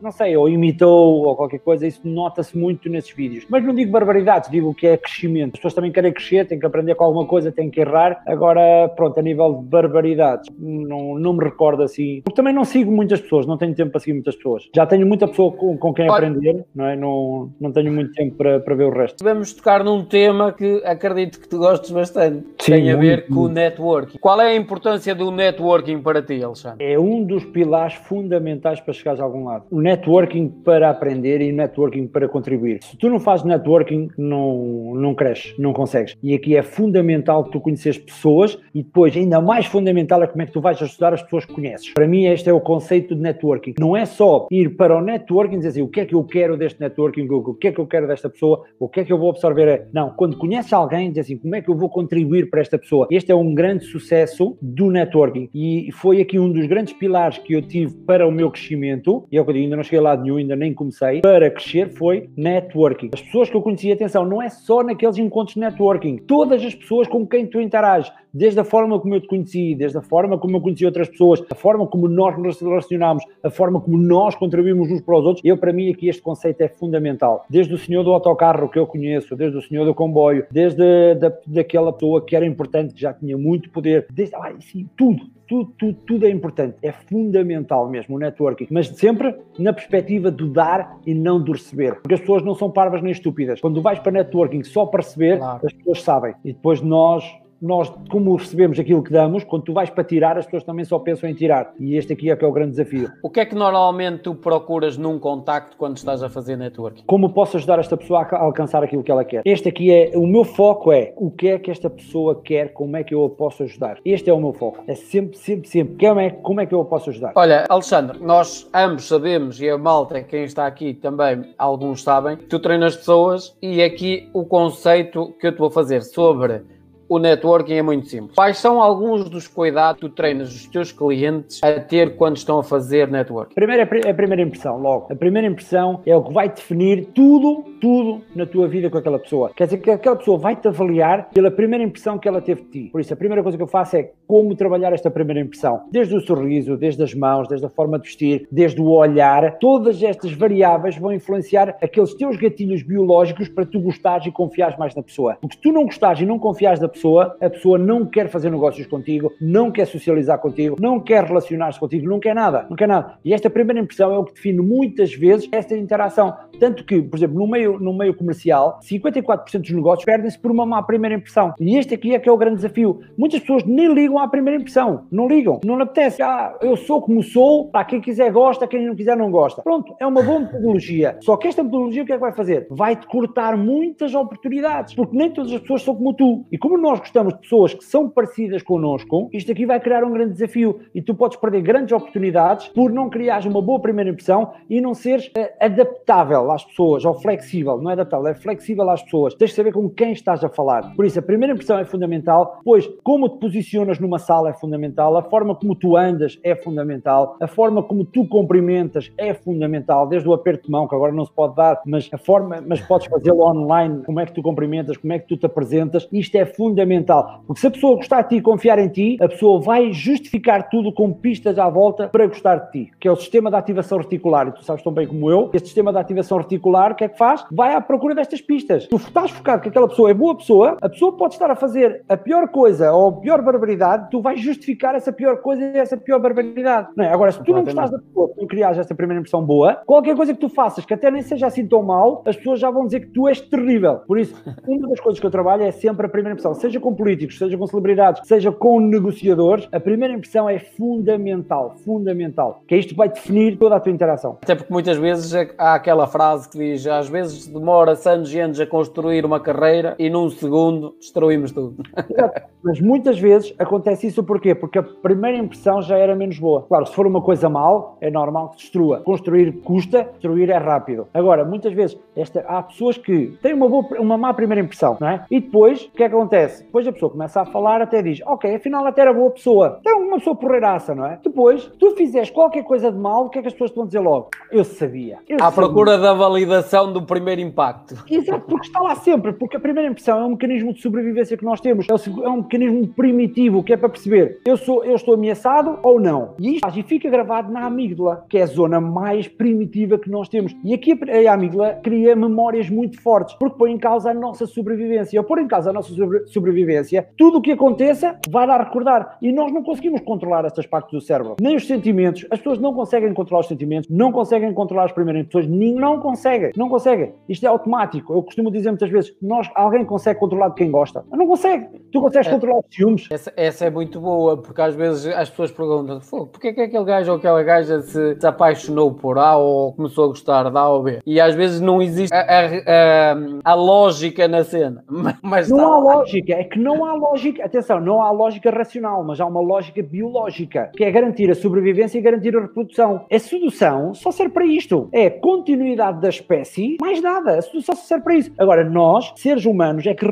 não 0.00 0.10
sei, 0.10 0.36
ou 0.36 0.48
imitou, 0.48 1.26
ou 1.26 1.36
qualquer 1.36 1.60
coisa. 1.60 1.86
Isso 1.86 2.00
nota-se 2.04 2.56
muito 2.56 2.88
nesses 2.88 3.12
vídeos. 3.12 3.46
Mas 3.48 3.64
não 3.64 3.74
digo 3.74 3.90
barbaridades, 3.90 4.50
digo 4.50 4.74
que 4.74 4.86
é 4.86 4.96
crescimento. 4.96 5.54
As 5.54 5.58
pessoas 5.58 5.74
também 5.74 5.92
querem 5.92 6.12
crescer, 6.12 6.46
têm 6.46 6.58
que 6.58 6.66
aprender 6.66 6.94
com 6.94 7.04
alguma 7.04 7.26
coisa, 7.26 7.52
têm 7.52 7.70
que 7.70 7.80
Agora, 8.26 8.88
pronto, 8.88 9.18
a 9.18 9.22
nível 9.22 9.54
de 9.54 9.64
barbaridades, 9.64 10.48
não, 10.58 11.18
não 11.18 11.32
me 11.32 11.44
recordo 11.44 11.82
assim. 11.82 12.22
Porque 12.24 12.36
também 12.36 12.54
não 12.54 12.64
sigo 12.64 12.90
muitas 12.90 13.20
pessoas, 13.20 13.46
não 13.46 13.56
tenho 13.56 13.74
tempo 13.74 13.92
para 13.92 14.00
seguir 14.00 14.14
muitas 14.14 14.36
pessoas. 14.36 14.68
Já 14.74 14.86
tenho 14.86 15.06
muita 15.06 15.26
pessoa 15.26 15.52
com, 15.52 15.76
com 15.76 15.92
quem 15.92 16.08
Olha, 16.10 16.28
aprender, 16.28 16.64
não 16.74 16.86
é? 16.86 16.96
Não, 16.96 17.52
não 17.60 17.72
tenho 17.72 17.92
muito 17.92 18.12
tempo 18.12 18.36
para, 18.36 18.60
para 18.60 18.74
ver 18.74 18.84
o 18.84 18.90
resto. 18.90 19.22
Vamos 19.22 19.52
tocar 19.52 19.82
num 19.84 20.04
tema 20.04 20.52
que 20.52 20.82
acredito 20.84 21.40
que 21.40 21.48
tu 21.48 21.58
gostes 21.58 21.90
bastante. 21.90 22.46
Sim, 22.60 22.72
tem 22.72 22.90
a 22.90 22.96
ver 22.96 23.18
muito, 23.18 23.34
com 23.34 23.40
o 23.40 23.48
networking. 23.48 24.18
Qual 24.18 24.40
é 24.40 24.48
a 24.48 24.56
importância 24.56 25.14
do 25.14 25.30
networking 25.30 26.00
para 26.00 26.22
ti, 26.22 26.42
Alexandre? 26.42 26.84
É 26.84 26.98
um 26.98 27.24
dos 27.24 27.44
pilares 27.44 27.94
fundamentais 27.94 28.80
para 28.80 28.92
chegares 28.92 29.20
a 29.20 29.24
algum 29.24 29.44
lado. 29.44 29.64
O 29.70 29.80
networking 29.80 30.48
para 30.48 30.90
aprender 30.90 31.40
e 31.40 31.52
o 31.52 31.54
networking 31.56 32.06
para 32.06 32.28
contribuir. 32.28 32.80
Se 32.82 32.96
tu 32.96 33.08
não 33.08 33.20
fazes 33.20 33.44
networking, 33.44 34.08
não, 34.16 34.94
não 34.94 35.14
cresces, 35.14 35.54
não 35.58 35.72
consegues. 35.72 36.14
E 36.22 36.34
aqui 36.34 36.56
é 36.56 36.62
fundamental 36.62 37.44
que 37.44 37.50
tu 37.78 37.88
conheces 37.88 37.98
pessoas 37.98 38.58
e 38.74 38.82
depois, 38.82 39.16
ainda 39.16 39.40
mais 39.40 39.66
fundamental, 39.66 40.22
é 40.22 40.26
como 40.26 40.42
é 40.42 40.46
que 40.46 40.52
tu 40.52 40.60
vais 40.60 40.80
ajudar 40.82 41.14
as 41.14 41.22
pessoas 41.22 41.44
que 41.44 41.52
conheces. 41.52 41.92
Para 41.94 42.06
mim, 42.06 42.24
este 42.26 42.48
é 42.48 42.52
o 42.52 42.60
conceito 42.60 43.14
de 43.14 43.20
networking. 43.20 43.74
Não 43.78 43.96
é 43.96 44.04
só 44.04 44.46
ir 44.50 44.76
para 44.76 44.96
o 44.96 45.00
networking 45.00 45.54
e 45.54 45.58
dizer 45.58 45.68
assim, 45.68 45.82
o 45.82 45.88
que 45.88 46.00
é 46.00 46.04
que 46.04 46.14
eu 46.14 46.24
quero 46.24 46.56
deste 46.56 46.80
networking, 46.80 47.28
o 47.28 47.54
que 47.54 47.68
é 47.68 47.72
que 47.72 47.78
eu 47.78 47.86
quero 47.86 48.06
desta 48.06 48.28
pessoa, 48.28 48.64
o 48.78 48.88
que 48.88 49.00
é 49.00 49.04
que 49.04 49.12
eu 49.12 49.18
vou 49.18 49.30
absorver. 49.30 49.88
Não, 49.92 50.10
quando 50.10 50.36
conheces 50.36 50.72
alguém, 50.72 51.10
diz 51.10 51.26
assim, 51.26 51.36
como 51.36 51.54
é 51.54 51.62
que 51.62 51.68
eu 51.68 51.76
vou 51.76 51.88
contribuir 51.88 52.50
para 52.50 52.60
esta 52.60 52.78
pessoa. 52.78 53.06
Este 53.10 53.32
é 53.32 53.34
um 53.34 53.54
grande 53.54 53.84
sucesso 53.84 54.56
do 54.60 54.90
networking 54.90 55.48
e 55.54 55.90
foi 55.92 56.20
aqui 56.20 56.38
um 56.38 56.50
dos 56.50 56.66
grandes 56.66 56.92
pilares 56.92 57.38
que 57.38 57.54
eu 57.54 57.62
tive 57.62 57.94
para 58.06 58.26
o 58.26 58.32
meu 58.32 58.50
crescimento, 58.50 59.26
e 59.30 59.36
é 59.36 59.40
eu 59.40 59.48
ainda 59.48 59.76
não 59.76 59.82
cheguei 59.82 60.00
lá 60.00 60.16
nenhum, 60.16 60.36
ainda 60.36 60.56
nem 60.56 60.72
comecei, 60.74 61.20
para 61.20 61.50
crescer 61.50 61.90
foi 61.90 62.28
networking. 62.36 63.10
As 63.12 63.22
pessoas 63.22 63.50
que 63.50 63.56
eu 63.56 63.62
conheci, 63.62 63.90
atenção, 63.90 64.24
não 64.24 64.42
é 64.42 64.48
só 64.48 64.82
naqueles 64.82 65.18
encontros 65.18 65.54
de 65.54 65.60
networking, 65.60 66.18
todas 66.18 66.64
as 66.64 66.74
pessoas 66.74 67.08
com 67.08 67.26
quem 67.26 67.46
tu 67.46 67.60
interages, 67.68 68.12
desde 68.32 68.60
a 68.60 68.64
forma 68.64 68.98
como 68.98 69.14
eu 69.14 69.20
te 69.20 69.28
conheci, 69.28 69.74
desde 69.74 69.98
a 69.98 70.02
forma 70.02 70.38
como 70.38 70.56
eu 70.56 70.60
conheci 70.60 70.84
outras 70.84 71.08
pessoas, 71.08 71.42
a 71.50 71.54
forma 71.54 71.86
como 71.86 72.08
nós 72.08 72.38
nos 72.38 72.60
relacionamos, 72.60 73.24
a 73.42 73.50
forma 73.50 73.80
como 73.80 73.96
nós 73.96 74.34
contribuímos 74.34 74.90
uns 74.90 75.00
para 75.00 75.18
os 75.18 75.24
outros, 75.24 75.44
eu 75.44 75.56
para 75.56 75.72
mim 75.72 75.90
aqui 75.90 76.08
este 76.08 76.22
conceito 76.22 76.60
é 76.60 76.68
fundamental. 76.68 77.44
Desde 77.48 77.74
o 77.74 77.78
senhor 77.78 78.02
do 78.02 78.12
autocarro 78.12 78.68
que 78.68 78.78
eu 78.78 78.86
conheço, 78.86 79.36
desde 79.36 79.56
o 79.56 79.62
senhor 79.62 79.84
do 79.84 79.94
comboio, 79.94 80.46
desde 80.50 81.14
da, 81.14 81.32
daquela 81.46 81.92
pessoa 81.92 82.24
que 82.24 82.36
era 82.36 82.46
importante, 82.46 82.94
que 82.94 83.00
já 83.00 83.12
tinha 83.12 83.36
muito 83.36 83.70
poder, 83.70 84.06
desde, 84.10 84.34
ai, 84.36 84.56
sim, 84.60 84.88
tudo, 84.96 85.26
tudo, 85.46 85.72
tudo, 85.78 85.94
tudo 86.06 86.26
é 86.26 86.30
importante, 86.30 86.76
é 86.82 86.92
fundamental 86.92 87.88
mesmo 87.88 88.16
o 88.16 88.18
networking, 88.18 88.66
mas 88.70 88.88
sempre 88.88 89.34
na 89.58 89.72
perspectiva 89.72 90.30
do 90.30 90.48
dar 90.48 90.98
e 91.06 91.14
não 91.14 91.42
do 91.42 91.52
receber, 91.52 91.96
porque 91.96 92.14
as 92.14 92.20
pessoas 92.20 92.42
não 92.44 92.54
são 92.54 92.70
parvas 92.70 93.02
nem 93.02 93.12
estúpidas. 93.12 93.60
Quando 93.60 93.80
vais 93.80 93.98
para 93.98 94.12
networking 94.12 94.62
só 94.62 94.84
para 94.84 95.02
receber, 95.02 95.38
claro. 95.38 95.60
as 95.64 95.72
pessoas 95.72 96.02
sabem, 96.02 96.34
e 96.44 96.52
depois 96.52 96.82
nós 96.82 97.24
nós, 97.60 97.92
como 98.18 98.34
recebemos 98.34 98.80
aquilo 98.80 99.00
que 99.00 99.12
damos, 99.12 99.44
quando 99.44 99.62
tu 99.62 99.72
vais 99.72 99.88
para 99.90 100.02
tirar, 100.02 100.36
as 100.36 100.44
pessoas 100.44 100.64
também 100.64 100.84
só 100.84 100.98
pensam 100.98 101.30
em 101.30 101.34
tirar. 101.34 101.72
E 101.78 101.94
este 101.94 102.14
aqui 102.14 102.32
é 102.32 102.34
que 102.34 102.44
é 102.44 102.48
o 102.48 102.50
grande 102.50 102.72
desafio. 102.72 103.12
O 103.22 103.30
que 103.30 103.38
é 103.38 103.46
que 103.46 103.54
normalmente 103.54 104.24
tu 104.24 104.34
procuras 104.34 104.98
num 104.98 105.20
contacto 105.20 105.76
quando 105.76 105.96
estás 105.96 106.20
a 106.20 106.28
fazer 106.28 106.56
networking? 106.56 107.04
Como 107.06 107.30
posso 107.30 107.56
ajudar 107.58 107.78
esta 107.78 107.96
pessoa 107.96 108.22
a 108.22 108.38
alcançar 108.40 108.82
aquilo 108.82 109.04
que 109.04 109.10
ela 109.12 109.24
quer? 109.24 109.42
Este 109.44 109.68
aqui 109.68 109.92
é, 109.92 110.10
o 110.16 110.26
meu 110.26 110.42
foco 110.42 110.90
é 110.90 111.12
o 111.16 111.30
que 111.30 111.46
é 111.46 111.60
que 111.60 111.70
esta 111.70 111.88
pessoa 111.88 112.34
quer, 112.42 112.72
como 112.72 112.96
é 112.96 113.04
que 113.04 113.14
eu 113.14 113.24
a 113.24 113.30
posso 113.30 113.62
ajudar. 113.62 114.00
Este 114.04 114.28
é 114.28 114.32
o 114.32 114.40
meu 114.40 114.52
foco. 114.52 114.82
É 114.88 114.96
sempre, 114.96 115.38
sempre, 115.38 115.68
sempre. 115.68 115.94
Como 116.04 116.18
é, 116.18 116.30
como 116.30 116.60
é 116.60 116.66
que 116.66 116.74
eu 116.74 116.80
a 116.80 116.84
posso 116.84 117.10
ajudar? 117.10 117.34
Olha, 117.36 117.66
Alexandre, 117.68 118.18
nós 118.20 118.68
ambos 118.74 119.06
sabemos, 119.06 119.60
e 119.60 119.70
a 119.70 119.78
malta, 119.78 120.20
quem 120.24 120.42
está 120.42 120.66
aqui 120.66 120.92
também, 120.92 121.54
alguns 121.56 122.02
sabem, 122.02 122.36
que 122.36 122.46
tu 122.46 122.58
treinas 122.58 122.96
pessoas 122.96 123.56
e 123.62 123.80
aqui 123.80 124.28
o 124.34 124.44
conceito 124.44 125.32
que 125.38 125.46
eu 125.46 125.52
te 125.52 125.58
vou 125.58 125.70
fazer 125.70 126.02
sobre 126.02 126.62
o 127.08 127.18
networking 127.18 127.74
é 127.74 127.82
muito 127.82 128.08
simples. 128.08 128.34
Quais 128.34 128.58
são 128.58 128.82
alguns 128.82 129.28
dos 129.28 129.48
cuidados 129.48 130.00
que 130.00 130.08
tu 130.08 130.14
treinas 130.14 130.54
os 130.54 130.66
teus 130.66 130.92
clientes 130.92 131.60
a 131.62 131.80
ter 131.80 132.16
quando 132.16 132.36
estão 132.36 132.58
a 132.58 132.62
fazer 132.62 133.08
networking? 133.08 133.54
Primeiro 133.54 133.82
é 133.82 134.10
a 134.10 134.14
primeira 134.14 134.42
impressão, 134.42 134.78
logo. 134.78 135.06
A 135.10 135.16
primeira 135.16 135.48
impressão 135.48 136.00
é 136.04 136.14
o 136.14 136.22
que 136.22 136.32
vai 136.32 136.48
definir 136.48 137.06
tudo, 137.14 137.64
tudo 137.80 138.20
na 138.34 138.44
tua 138.44 138.68
vida 138.68 138.90
com 138.90 138.98
aquela 138.98 139.18
pessoa. 139.18 139.50
Quer 139.56 139.64
dizer 139.64 139.78
que 139.78 139.90
aquela 139.90 140.16
pessoa 140.16 140.38
vai-te 140.38 140.68
avaliar 140.68 141.30
pela 141.30 141.50
primeira 141.50 141.82
impressão 141.82 142.18
que 142.18 142.28
ela 142.28 142.42
teve 142.42 142.62
de 142.62 142.68
ti. 142.68 142.88
Por 142.92 143.00
isso, 143.00 143.12
a 143.12 143.16
primeira 143.16 143.42
coisa 143.42 143.56
que 143.56 143.62
eu 143.62 143.68
faço 143.68 143.96
é 143.96 144.10
como 144.26 144.54
trabalhar 144.54 144.92
esta 144.92 145.10
primeira 145.10 145.40
impressão. 145.40 145.84
Desde 145.90 146.14
o 146.14 146.20
sorriso, 146.20 146.76
desde 146.76 147.02
as 147.02 147.14
mãos, 147.14 147.48
desde 147.48 147.66
a 147.66 147.70
forma 147.70 147.98
de 147.98 148.06
vestir, 148.06 148.46
desde 148.52 148.80
o 148.80 148.90
olhar. 148.90 149.58
Todas 149.58 150.02
estas 150.02 150.32
variáveis 150.32 150.96
vão 150.98 151.12
influenciar 151.12 151.76
aqueles 151.80 152.12
teus 152.14 152.36
gatilhos 152.36 152.82
biológicos 152.82 153.48
para 153.48 153.64
tu 153.64 153.80
gostares 153.80 154.26
e 154.26 154.30
confiares 154.30 154.76
mais 154.76 154.94
na 154.94 155.02
pessoa. 155.02 155.38
Porque 155.40 155.56
se 155.56 155.62
tu 155.62 155.72
não 155.72 155.84
gostares 155.84 156.20
e 156.20 156.26
não 156.26 156.38
confiares 156.38 156.78
da 156.78 156.88
pessoa, 156.88 156.97
pessoa, 156.98 157.36
a 157.40 157.48
pessoa 157.48 157.78
não 157.78 158.04
quer 158.04 158.28
fazer 158.28 158.50
negócios 158.50 158.86
contigo, 158.86 159.32
não 159.40 159.70
quer 159.70 159.86
socializar 159.86 160.38
contigo, 160.38 160.76
não 160.80 160.98
quer 161.00 161.24
relacionar-se 161.24 161.78
contigo, 161.78 162.08
não 162.08 162.18
quer 162.18 162.34
nada, 162.34 162.66
não 162.68 162.76
quer 162.76 162.88
nada. 162.88 163.18
E 163.24 163.32
esta 163.32 163.48
primeira 163.48 163.80
impressão 163.80 164.12
é 164.12 164.18
o 164.18 164.24
que 164.24 164.34
define 164.34 164.60
muitas 164.60 165.14
vezes 165.14 165.48
esta 165.52 165.76
interação. 165.76 166.36
Tanto 166.58 166.84
que, 166.84 167.00
por 167.00 167.16
exemplo, 167.16 167.38
no 167.38 167.46
meio, 167.46 167.78
no 167.78 167.92
meio 167.92 168.14
comercial, 168.14 168.80
54% 168.82 169.60
dos 169.60 169.70
negócios 169.70 170.04
perdem-se 170.04 170.38
por 170.38 170.50
uma 170.50 170.66
má 170.66 170.82
primeira 170.82 171.14
impressão. 171.14 171.54
E 171.60 171.76
este 171.76 171.94
aqui 171.94 172.14
é 172.14 172.18
que 172.18 172.28
é 172.28 172.32
o 172.32 172.36
grande 172.36 172.56
desafio. 172.56 173.00
Muitas 173.16 173.40
pessoas 173.40 173.64
nem 173.64 173.92
ligam 173.94 174.18
à 174.18 174.26
primeira 174.28 174.60
impressão, 174.60 175.06
não 175.10 175.28
ligam, 175.28 175.60
não 175.64 175.76
lhe 175.76 175.82
apetece. 175.82 176.20
Ah, 176.20 176.56
eu 176.60 176.76
sou 176.76 177.00
como 177.00 177.22
sou, 177.22 177.68
para 177.70 177.84
quem 177.84 178.00
quiser 178.00 178.32
gosta, 178.32 178.66
quem 178.66 178.86
não 178.86 178.96
quiser 178.96 179.16
não 179.16 179.30
gosta. 179.30 179.62
Pronto, 179.62 179.94
é 180.00 180.06
uma 180.06 180.22
boa 180.22 180.40
metodologia. 180.40 181.16
Só 181.20 181.36
que 181.36 181.46
esta 181.46 181.62
metodologia 181.62 182.02
o 182.02 182.06
que 182.06 182.12
é 182.12 182.16
que 182.16 182.20
vai 182.20 182.32
fazer? 182.32 182.66
Vai-te 182.70 183.06
cortar 183.06 183.56
muitas 183.56 184.14
oportunidades, 184.14 184.94
porque 184.94 185.16
nem 185.16 185.30
todas 185.30 185.52
as 185.52 185.60
pessoas 185.60 185.82
são 185.82 185.94
como 185.94 186.12
tu. 186.12 186.44
E 186.50 186.58
como 186.58 186.76
nós 186.88 187.00
gostamos 187.00 187.34
de 187.34 187.40
pessoas 187.40 187.74
que 187.74 187.84
são 187.84 188.08
parecidas 188.08 188.62
connosco, 188.62 189.28
isto 189.30 189.52
aqui 189.52 189.66
vai 189.66 189.78
criar 189.78 190.02
um 190.04 190.10
grande 190.10 190.32
desafio 190.32 190.80
e 190.94 191.02
tu 191.02 191.14
podes 191.14 191.36
perder 191.36 191.60
grandes 191.60 191.92
oportunidades 191.92 192.68
por 192.68 192.90
não 192.90 193.10
criares 193.10 193.44
uma 193.44 193.60
boa 193.60 193.78
primeira 193.78 194.10
impressão 194.10 194.52
e 194.70 194.80
não 194.80 194.94
seres 194.94 195.26
uh, 195.26 195.48
adaptável 195.60 196.50
às 196.50 196.64
pessoas, 196.64 197.04
ou 197.04 197.12
flexível, 197.12 197.76
não 197.76 197.90
é 197.90 197.92
adaptável, 197.92 198.28
é 198.28 198.34
flexível 198.34 198.88
às 198.88 199.02
pessoas. 199.02 199.34
Tens 199.34 199.50
de 199.50 199.56
saber 199.56 199.72
com 199.72 199.86
quem 199.90 200.12
estás 200.12 200.42
a 200.42 200.48
falar. 200.48 200.94
Por 200.96 201.04
isso, 201.04 201.18
a 201.18 201.22
primeira 201.22 201.52
impressão 201.52 201.78
é 201.78 201.84
fundamental, 201.84 202.58
pois 202.64 202.86
como 203.04 203.28
te 203.28 203.38
posicionas 203.38 203.98
numa 203.98 204.18
sala 204.18 204.48
é 204.48 204.54
fundamental, 204.54 205.14
a 205.18 205.22
forma 205.22 205.54
como 205.54 205.74
tu 205.74 205.94
andas 205.94 206.38
é 206.42 206.56
fundamental, 206.56 207.36
a 207.38 207.46
forma 207.46 207.82
como 207.82 208.02
tu 208.02 208.26
cumprimentas 208.26 209.12
é 209.18 209.34
fundamental, 209.34 210.06
desde 210.06 210.26
o 210.26 210.32
aperto 210.32 210.64
de 210.64 210.70
mão, 210.70 210.88
que 210.88 210.94
agora 210.94 211.12
não 211.12 211.26
se 211.26 211.32
pode 211.32 211.54
dar, 211.54 211.82
mas 211.84 212.08
a 212.10 212.16
forma, 212.16 212.64
mas 212.66 212.80
podes 212.80 213.08
fazê-lo 213.08 213.44
online, 213.44 214.02
como 214.06 214.20
é 214.20 214.24
que 214.24 214.32
tu 214.32 214.42
cumprimentas, 214.42 214.96
como 214.96 215.12
é 215.12 215.18
que 215.18 215.28
tu 215.28 215.36
te 215.36 215.44
apresentas, 215.44 216.08
isto 216.10 216.34
é 216.36 216.46
fundamental 216.46 216.77
fundamental. 216.78 217.42
Porque 217.46 217.60
se 217.60 217.66
a 217.66 217.70
pessoa 217.70 217.96
gostar 217.96 218.22
de 218.22 218.28
ti 218.28 218.36
e 218.36 218.40
confiar 218.40 218.78
em 218.78 218.88
ti, 218.88 219.16
a 219.20 219.28
pessoa 219.28 219.60
vai 219.60 219.92
justificar 219.92 220.68
tudo 220.68 220.92
com 220.92 221.12
pistas 221.12 221.58
à 221.58 221.68
volta 221.68 222.08
para 222.08 222.26
gostar 222.26 222.56
de 222.56 222.70
ti, 222.72 222.92
que 223.00 223.08
é 223.08 223.10
o 223.10 223.16
sistema 223.16 223.50
de 223.50 223.56
ativação 223.56 223.98
reticular. 223.98 224.48
E 224.48 224.52
tu 224.52 224.64
sabes 224.64 224.82
tão 224.82 224.92
bem 224.92 225.06
como 225.06 225.30
eu, 225.30 225.50
este 225.52 225.66
sistema 225.66 225.92
de 225.92 225.98
ativação 225.98 226.38
reticular, 226.38 226.92
o 226.92 226.94
que 226.94 227.04
é 227.04 227.08
que 227.08 227.18
faz? 227.18 227.44
Vai 227.50 227.74
à 227.74 227.80
procura 227.80 228.14
destas 228.14 228.40
pistas. 228.40 228.86
Tu 228.86 228.96
estás 228.96 229.30
focado 229.30 229.62
que 229.62 229.68
aquela 229.68 229.88
pessoa 229.88 230.10
é 230.10 230.14
boa 230.14 230.36
pessoa, 230.36 230.76
a 230.80 230.88
pessoa 230.88 231.12
pode 231.16 231.34
estar 231.34 231.50
a 231.50 231.56
fazer 231.56 232.04
a 232.08 232.16
pior 232.16 232.48
coisa 232.48 232.92
ou 232.92 233.08
a 233.08 233.12
pior 233.12 233.42
barbaridade, 233.42 234.08
tu 234.10 234.20
vais 234.20 234.40
justificar 234.40 234.94
essa 234.94 235.12
pior 235.12 235.38
coisa 235.38 235.64
e 235.64 235.78
essa 235.78 235.96
pior 235.96 236.20
barbaridade. 236.20 236.88
Não 236.96 237.04
é? 237.04 237.12
Agora, 237.12 237.32
se 237.32 237.42
tu 237.42 237.52
não 237.52 237.64
gostas 237.64 237.90
da 237.90 237.98
pessoa, 237.98 238.30
tu 238.38 238.46
criares 238.46 238.78
essa 238.78 238.94
primeira 238.94 239.20
impressão 239.20 239.44
boa, 239.44 239.76
qualquer 239.86 240.14
coisa 240.14 240.32
que 240.32 240.40
tu 240.40 240.48
faças 240.48 240.84
que 240.84 240.94
até 240.94 241.10
nem 241.10 241.22
seja 241.22 241.46
assim 241.46 241.66
tão 241.66 241.82
mal, 241.82 242.22
as 242.26 242.36
pessoas 242.36 242.60
já 242.60 242.70
vão 242.70 242.84
dizer 242.84 243.00
que 243.00 243.06
tu 243.08 243.26
és 243.26 243.40
terrível. 243.40 243.96
Por 244.06 244.18
isso, 244.18 244.34
uma 244.66 244.88
das 244.88 245.00
coisas 245.00 245.18
que 245.18 245.26
eu 245.26 245.30
trabalho 245.30 245.62
é 245.62 245.70
sempre 245.70 246.06
a 246.06 246.08
primeira 246.08 246.32
impressão, 246.32 246.54
seja 246.68 246.80
com 246.80 246.94
políticos, 246.94 247.38
seja 247.38 247.56
com 247.56 247.66
celebridades, 247.66 248.20
seja 248.26 248.52
com 248.52 248.78
negociadores, 248.78 249.66
a 249.72 249.80
primeira 249.80 250.12
impressão 250.12 250.48
é 250.48 250.58
fundamental, 250.58 251.74
fundamental, 251.84 252.62
que 252.68 252.74
é 252.74 252.78
isto 252.78 252.94
vai 252.94 253.08
definir 253.08 253.56
toda 253.56 253.76
a 253.76 253.80
tua 253.80 253.90
interação. 253.90 254.36
Até 254.42 254.54
porque 254.54 254.72
muitas 254.72 254.98
vezes 254.98 255.34
é 255.34 255.48
há 255.56 255.74
aquela 255.74 256.06
frase 256.06 256.48
que 256.48 256.58
diz, 256.58 256.86
às 256.86 257.08
vezes 257.08 257.46
demora-se 257.46 258.08
anos 258.08 258.32
e 258.34 258.38
anos 258.38 258.60
a 258.60 258.66
construir 258.66 259.24
uma 259.24 259.40
carreira 259.40 259.96
e 259.98 260.10
num 260.10 260.28
segundo 260.28 260.94
destruímos 261.00 261.52
tudo. 261.52 261.82
Exato. 261.96 262.42
Mas 262.62 262.80
muitas 262.80 263.18
vezes 263.18 263.54
acontece 263.58 264.08
isso 264.08 264.22
porquê? 264.22 264.54
Porque 264.54 264.78
a 264.78 264.82
primeira 264.82 265.38
impressão 265.38 265.80
já 265.80 265.96
era 265.96 266.14
menos 266.14 266.38
boa. 266.38 266.62
Claro, 266.62 266.86
se 266.86 266.94
for 266.94 267.06
uma 267.06 267.22
coisa 267.22 267.48
mal, 267.48 267.96
é 268.00 268.10
normal 268.10 268.50
que 268.50 268.56
destrua. 268.56 269.00
Construir 269.00 269.52
custa, 269.62 270.04
destruir 270.12 270.50
é 270.50 270.58
rápido. 270.58 271.06
Agora, 271.14 271.44
muitas 271.44 271.72
vezes 271.72 271.96
esta, 272.14 272.40
há 272.40 272.62
pessoas 272.62 272.98
que 272.98 273.38
têm 273.40 273.54
uma, 273.54 273.68
boa, 273.68 273.86
uma 274.00 274.18
má 274.18 274.34
primeira 274.34 274.60
impressão, 274.60 274.98
não 275.00 275.08
é? 275.08 275.24
E 275.30 275.40
depois, 275.40 275.84
o 275.84 275.90
que 275.92 276.02
é 276.02 276.08
que 276.08 276.14
acontece? 276.58 276.64
Depois 276.64 276.86
a 276.86 276.92
pessoa 276.92 277.10
começa 277.10 277.40
a 277.40 277.44
falar, 277.44 277.80
até 277.80 278.02
diz, 278.02 278.20
ok, 278.26 278.54
afinal 278.54 278.86
até 278.86 279.02
era 279.02 279.12
boa 279.12 279.30
pessoa. 279.30 279.78
Então 279.80 280.00
uma 280.00 280.18
pessoa 280.18 280.36
porreiraça, 280.36 280.94
não 280.94 281.06
é? 281.06 281.18
Depois, 281.22 281.70
tu 281.78 281.92
fizeres 281.92 282.30
qualquer 282.30 282.64
coisa 282.64 282.90
de 282.90 282.98
mal, 282.98 283.26
o 283.26 283.30
que 283.30 283.38
é 283.38 283.42
que 283.42 283.48
as 283.48 283.54
pessoas 283.54 283.70
vão 283.72 283.86
dizer 283.86 284.00
logo? 284.00 284.30
Eu 284.50 284.64
sabia. 284.64 285.18
Eu 285.28 285.36
à 285.36 285.50
sabia. 285.50 285.56
procura 285.56 285.98
da 285.98 286.12
validação 286.14 286.92
do 286.92 287.02
primeiro 287.02 287.40
impacto. 287.40 288.04
Exato, 288.10 288.44
porque 288.46 288.66
está 288.66 288.80
lá 288.80 288.94
sempre, 288.96 289.32
porque 289.32 289.56
a 289.56 289.60
primeira 289.60 289.88
impressão 289.88 290.18
é 290.18 290.24
um 290.24 290.30
mecanismo 290.30 290.72
de 290.72 290.80
sobrevivência 290.80 291.36
que 291.36 291.44
nós 291.44 291.60
temos, 291.60 291.86
é 291.88 292.28
um 292.28 292.38
mecanismo 292.38 292.86
primitivo 292.88 293.62
que 293.62 293.72
é 293.72 293.76
para 293.76 293.88
perceber 293.88 294.40
eu, 294.46 294.56
sou, 294.56 294.84
eu 294.84 294.96
estou 294.96 295.14
ameaçado 295.14 295.78
ou 295.82 296.00
não. 296.00 296.34
E 296.38 296.56
isto 296.56 296.78
e 296.78 296.82
fica 296.82 297.08
gravado 297.10 297.52
na 297.52 297.64
amígdala, 297.66 298.24
que 298.28 298.38
é 298.38 298.42
a 298.42 298.46
zona 298.46 298.80
mais 298.80 299.26
primitiva 299.26 299.98
que 299.98 300.10
nós 300.10 300.28
temos. 300.28 300.54
E 300.64 300.74
aqui 300.74 300.98
a 301.26 301.32
amígdala 301.32 301.80
cria 301.82 302.14
memórias 302.14 302.68
muito 302.70 303.00
fortes, 303.00 303.34
porque 303.34 303.56
põe 303.56 303.72
em 303.72 303.78
causa 303.78 304.10
a 304.10 304.14
nossa 304.14 304.46
sobrevivência. 304.46 305.18
Ao 305.18 305.24
pôr 305.24 305.38
em 305.40 305.48
causa 305.48 305.70
a 305.70 305.72
nossa 305.72 305.92
sobre 305.94 306.24
sobrevivência, 306.38 307.08
tudo 307.16 307.38
o 307.38 307.42
que 307.42 307.52
aconteça 307.52 308.18
vai 308.28 308.46
dar 308.46 308.60
a 308.60 308.64
recordar. 308.64 309.18
E 309.20 309.32
nós 309.32 309.52
não 309.52 309.62
conseguimos 309.62 310.00
controlar 310.00 310.44
estas 310.44 310.66
partes 310.66 310.92
do 310.92 311.00
cérebro. 311.00 311.36
Nem 311.40 311.56
os 311.56 311.66
sentimentos. 311.66 312.26
As 312.30 312.38
pessoas 312.38 312.58
não 312.58 312.72
conseguem 312.72 313.12
controlar 313.12 313.40
os 313.40 313.48
sentimentos, 313.48 313.88
não 313.90 314.12
conseguem 314.12 314.52
controlar 314.52 314.84
as 314.84 314.92
primeiras 314.92 315.26
pessoas, 315.26 315.46
não 315.46 316.00
conseguem, 316.00 316.52
não 316.56 316.68
conseguem. 316.68 317.12
Isto 317.28 317.44
é 317.44 317.48
automático. 317.48 318.12
Eu 318.12 318.22
costumo 318.22 318.50
dizer 318.50 318.70
muitas 318.70 318.90
vezes, 318.90 319.14
nós, 319.20 319.48
alguém 319.54 319.84
consegue 319.84 320.20
controlar 320.20 320.48
de 320.48 320.54
quem 320.54 320.70
gosta. 320.70 321.04
Não 321.10 321.26
consegue. 321.26 321.66
Tu 321.92 322.00
consegues 322.00 322.28
é, 322.28 322.30
controlar 322.30 322.58
os 322.58 322.74
ciúmes. 322.74 323.08
Essa, 323.10 323.32
essa, 323.36 323.64
é 323.64 323.70
muito 323.70 324.00
boa, 324.00 324.36
porque 324.36 324.60
às 324.60 324.74
vezes 324.74 325.06
as 325.14 325.28
pessoas 325.28 325.50
perguntam, 325.50 326.00
porquê 326.00 326.52
que 326.52 326.60
aquele 326.60 326.84
gajo 326.84 327.10
ou 327.10 327.18
aquela 327.18 327.42
gaja 327.42 327.80
se, 327.80 328.16
se 328.18 328.26
apaixonou 328.26 328.92
por 328.92 329.18
A 329.18 329.36
ou 329.36 329.72
começou 329.72 330.04
a 330.04 330.08
gostar 330.08 330.50
da 330.50 330.60
A 330.60 330.68
ou 330.68 330.82
B? 330.82 331.00
E 331.04 331.20
às 331.20 331.34
vezes 331.34 331.60
não 331.60 331.82
existe 331.82 332.14
a, 332.14 332.20
a, 332.20 333.12
a, 333.12 333.52
a 333.52 333.54
lógica 333.54 334.28
na 334.28 334.44
cena. 334.44 334.84
Mas 335.22 335.48
não 335.48 335.72
há 335.72 335.78
lógica, 335.78 336.27
é 336.32 336.44
que 336.44 336.58
não 336.58 336.84
há 336.84 336.94
lógica, 336.94 337.44
atenção, 337.44 337.80
não 337.80 338.02
há 338.02 338.10
lógica 338.10 338.50
racional, 338.50 339.04
mas 339.04 339.20
há 339.20 339.26
uma 339.26 339.40
lógica 339.40 339.82
biológica, 339.82 340.70
que 340.76 340.84
é 340.84 340.90
garantir 340.90 341.30
a 341.30 341.34
sobrevivência 341.34 341.98
e 341.98 342.02
garantir 342.02 342.36
a 342.36 342.40
reprodução. 342.40 343.06
A 343.10 343.18
sedução 343.18 343.94
só 343.94 344.10
serve 344.10 344.32
para 344.32 344.46
isto. 344.46 344.88
É 344.92 345.10
continuidade 345.10 346.00
da 346.00 346.08
espécie, 346.08 346.76
mais 346.80 347.00
nada. 347.00 347.38
A 347.38 347.42
sedução 347.42 347.74
só 347.74 347.82
serve 347.82 348.04
para 348.04 348.14
isso. 348.14 348.32
Agora, 348.38 348.64
nós, 348.64 349.12
seres 349.16 349.44
humanos, 349.44 349.86
é 349.86 349.94
que, 349.94 350.06